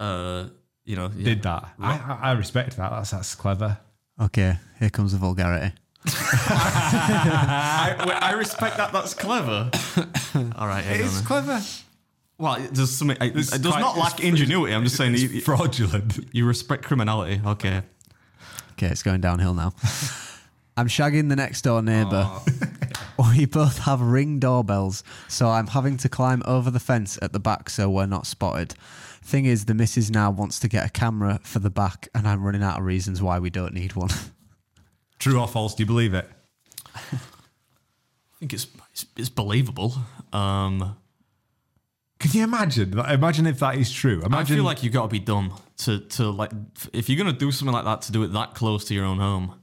[0.01, 0.47] uh,
[0.84, 1.23] you know, yeah.
[1.25, 1.69] Did that.
[1.80, 2.89] I, I, I respect that.
[2.91, 3.78] That's, that's clever.
[4.19, 5.73] Okay, here comes the vulgarity.
[6.07, 8.91] I, I respect that.
[8.91, 9.69] That's clever.
[10.57, 11.61] All right, It's clever.
[12.40, 13.18] Well, it does something.
[13.20, 14.74] It, It's it does quite- not lack it's- ingenuity.
[14.76, 16.20] I'm just saying It's you, fraudulent.
[16.32, 17.42] you respect criminality.
[17.46, 17.82] Okay.
[18.74, 19.74] Okay, it's going downhill now.
[20.78, 22.30] I'm shagging the next door neighbour.
[23.36, 27.40] we both have ring doorbells, so I'm having to climb over the fence at the
[27.40, 28.76] back so we're not spotted.
[29.24, 32.44] Thing is, the missus now wants to get a camera for the back, and I'm
[32.44, 34.10] running out of reasons why we don't need one.
[35.20, 35.74] True or false?
[35.74, 36.30] Do you believe it?
[36.96, 37.00] I
[38.40, 39.96] think it's it's, it's believable.
[40.32, 40.96] Um,
[42.20, 42.97] Can you imagine?
[42.97, 44.22] Imagine if that is true.
[44.24, 44.55] I Imagine.
[44.57, 46.51] feel like you've got to be dumb to to like
[46.93, 49.20] if you're gonna do something like that to do it that close to your own
[49.20, 49.53] home.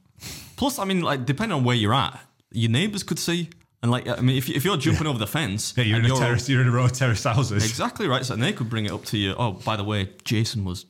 [0.56, 2.20] Plus, I mean, like depending on where you're at,
[2.52, 3.50] your neighbours could see.
[3.82, 6.06] And like, I mean, if, you- if you're jumping over the fence, yeah, you're in
[6.06, 6.48] a terrace.
[6.48, 7.64] You're in a row of terrace houses.
[7.68, 8.24] Exactly right.
[8.24, 9.34] So they could bring it up to you.
[9.36, 10.86] Oh, by the way, Jason was,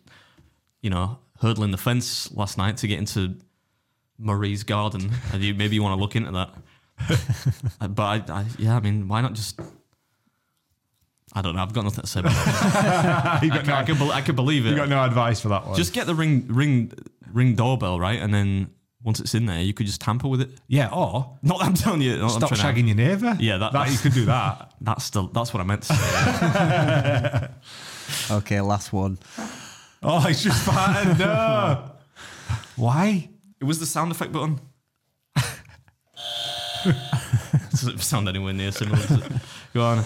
[0.82, 3.36] you know, hurdling the fence last night to get into
[4.18, 5.10] Marie's garden.
[5.32, 6.54] And you maybe you want to look into that.
[7.80, 9.58] Uh, but I, I, yeah, I mean, why not just?
[11.34, 11.62] I don't know.
[11.62, 13.40] I've got nothing to say about that.
[13.42, 14.70] you I, got can, I, can, bel- I can believe it.
[14.70, 14.78] you it.
[14.78, 15.76] got no advice for that one.
[15.76, 16.92] Just get the ring, ring,
[17.32, 18.70] ring doorbell right, and then
[19.02, 20.50] once it's in there, you could just tamper with it.
[20.68, 22.12] yeah, or Not I'm telling you.
[22.18, 23.36] not that I'm stop trying to- shagging your neighbour.
[23.40, 24.72] Yeah, that- that you could do that.
[24.80, 27.48] That's still that's what I meant to say.
[28.36, 29.18] okay, last one.
[30.02, 31.16] Oh, it's just fine.
[31.18, 31.90] No.
[32.76, 33.28] Why?
[33.60, 34.60] It was the sound effect button.
[37.70, 39.00] Doesn't sound anywhere near similar.
[39.72, 40.04] Go on.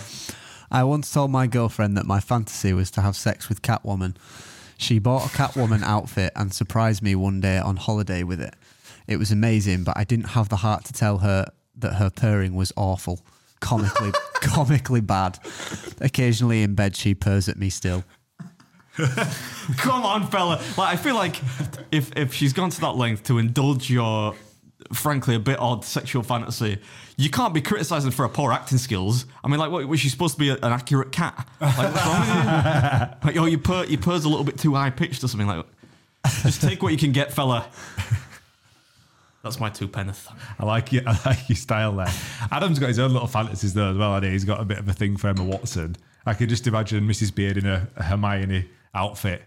[0.70, 4.16] I once told my girlfriend that my fantasy was to have sex with Catwoman.
[4.76, 8.54] She bought a Catwoman outfit and surprised me one day on holiday with it.
[9.06, 11.46] It was amazing, but I didn't have the heart to tell her
[11.76, 13.20] that her purring was awful,
[13.60, 15.38] comically, comically bad.
[16.00, 18.04] Occasionally in bed, she purrs at me still.
[19.78, 20.60] Come on, fella.
[20.76, 21.40] Like I feel like
[21.92, 24.34] if if she's gone to that length to indulge your
[24.93, 26.79] frankly a bit odd sexual fantasy,
[27.16, 29.26] you can't be criticizing for her poor acting skills.
[29.43, 31.49] I mean, like, what was she supposed to be a- an accurate cat?
[31.61, 33.09] Like, what's wrong with you?
[33.24, 35.66] Like, oh, your purr, your purr's a little bit too high pitched or something like.
[36.43, 37.66] Just take what you can get, fella.
[39.43, 40.29] That's my two penneth.
[40.59, 41.03] I like you.
[41.07, 42.12] I like your style there.
[42.51, 44.16] Adam's got his own little fantasies though as well.
[44.16, 45.97] And he's got a bit of a thing for Emma Watson.
[46.26, 47.35] I could just imagine Mrs.
[47.35, 49.43] Beard in a, a Hermione outfit,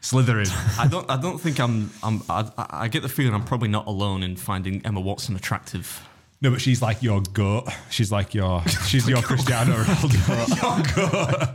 [0.00, 0.46] slithering.
[0.78, 1.08] I don't.
[1.10, 1.90] I don't think I'm.
[2.02, 2.22] I'm.
[2.28, 6.06] I, I get the feeling I'm probably not alone in finding Emma Watson attractive.
[6.40, 7.68] no, but she's like your goat.
[7.90, 8.62] She's like your.
[8.86, 10.96] She's your Cristiano Ronaldo.
[10.96, 11.48] your goat.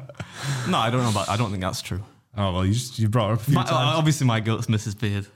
[0.70, 1.30] No, I don't know about.
[1.30, 2.02] I don't think that's true.
[2.38, 3.98] Oh well, you just you brought her up a few My, uh, times.
[3.98, 5.00] obviously, my goat's Mrs.
[5.00, 5.28] Beard.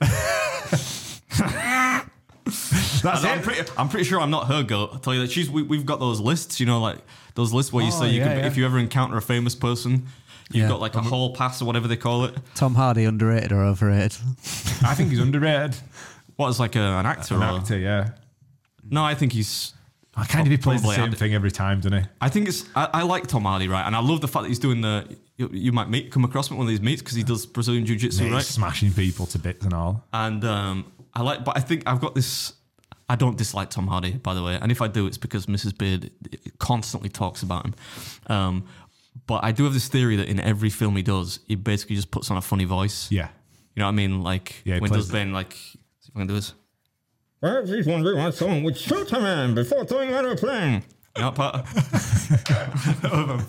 [3.02, 3.42] That's I'm it.
[3.44, 4.90] pretty, I'm pretty sure I'm not her goat.
[4.92, 5.48] I'll tell you that she's.
[5.48, 6.98] We, we've got those lists, you know, like
[7.34, 8.46] those lists where you Oh, say you yeah, can, yeah.
[8.46, 10.06] if you ever encounter a famous person,
[10.50, 10.68] you've Yeah.
[10.68, 12.34] got like a hall pass or whatever they call it.
[12.54, 14.16] Tom Hardy, underrated or overrated?
[14.84, 15.76] I think he's underrated.
[16.36, 17.34] What is like a, an actor?
[17.34, 18.10] An or, actor, yeah.
[18.88, 19.74] No, I think he's.
[20.16, 22.08] I kind of he plays the same Ad- thing every time, doesn't he?
[22.20, 22.64] I think it's.
[22.74, 23.86] I, I like Tom Hardy, right?
[23.86, 25.06] And I love the fact that he's doing the.
[25.36, 27.46] You, you might meet come across him at one of these meets because he does
[27.46, 28.42] Brazilian Jiu Jitsu, right?
[28.42, 30.04] smashing people to bits and all.
[30.12, 32.54] And um, I like, but I think I've got this.
[33.08, 35.76] I don't dislike Tom Hardy, by the way, and if I do, it's because Mrs.
[35.76, 36.10] Beard
[36.58, 37.74] constantly talks about him.
[38.28, 38.64] Um,
[39.26, 42.10] but I do have this theory that in every film he does, he basically just
[42.10, 43.10] puts on a funny voice.
[43.10, 43.28] Yeah.
[43.74, 44.22] You know what I mean?
[44.22, 45.12] Like Yeah, when plays does it.
[45.12, 45.52] Ben like?
[45.54, 46.54] See if I can do this.
[47.40, 50.82] Perhaps he's wondering why someone would shoot a man before throwing out a plane.
[51.16, 51.56] You know, part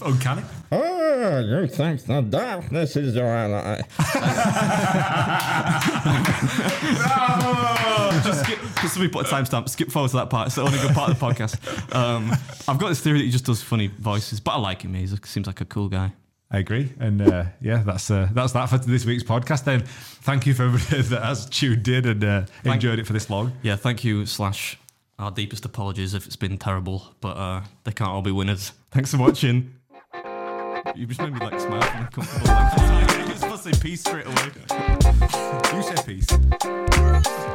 [0.03, 0.43] Uncanny.
[0.71, 3.81] Ah, you think the darkness is your ally.
[6.41, 7.90] just get,
[8.91, 9.69] somebody put a timestamp.
[9.69, 10.47] Skip forward to that part.
[10.47, 11.95] It's the only good part of the podcast.
[11.95, 12.31] Um,
[12.67, 14.93] I've got this theory that he just does funny voices, but I like him.
[14.93, 16.13] He seems like a cool guy.
[16.53, 19.63] I agree, and uh, yeah, that's uh, that's that for this week's podcast.
[19.63, 23.29] Then, thank you for everybody that has tuned in and uh, enjoyed it for this
[23.29, 23.53] long.
[23.63, 24.25] Yeah, thank you.
[24.25, 24.77] Slash
[25.17, 28.73] our deepest apologies if it's been terrible, but uh, they can't all be winners.
[28.91, 29.75] Thanks for watching.
[30.95, 32.47] You just made me like smile from uncomfortable.
[33.21, 34.51] you just supposed to say peace straight away.
[35.73, 37.50] You say peace.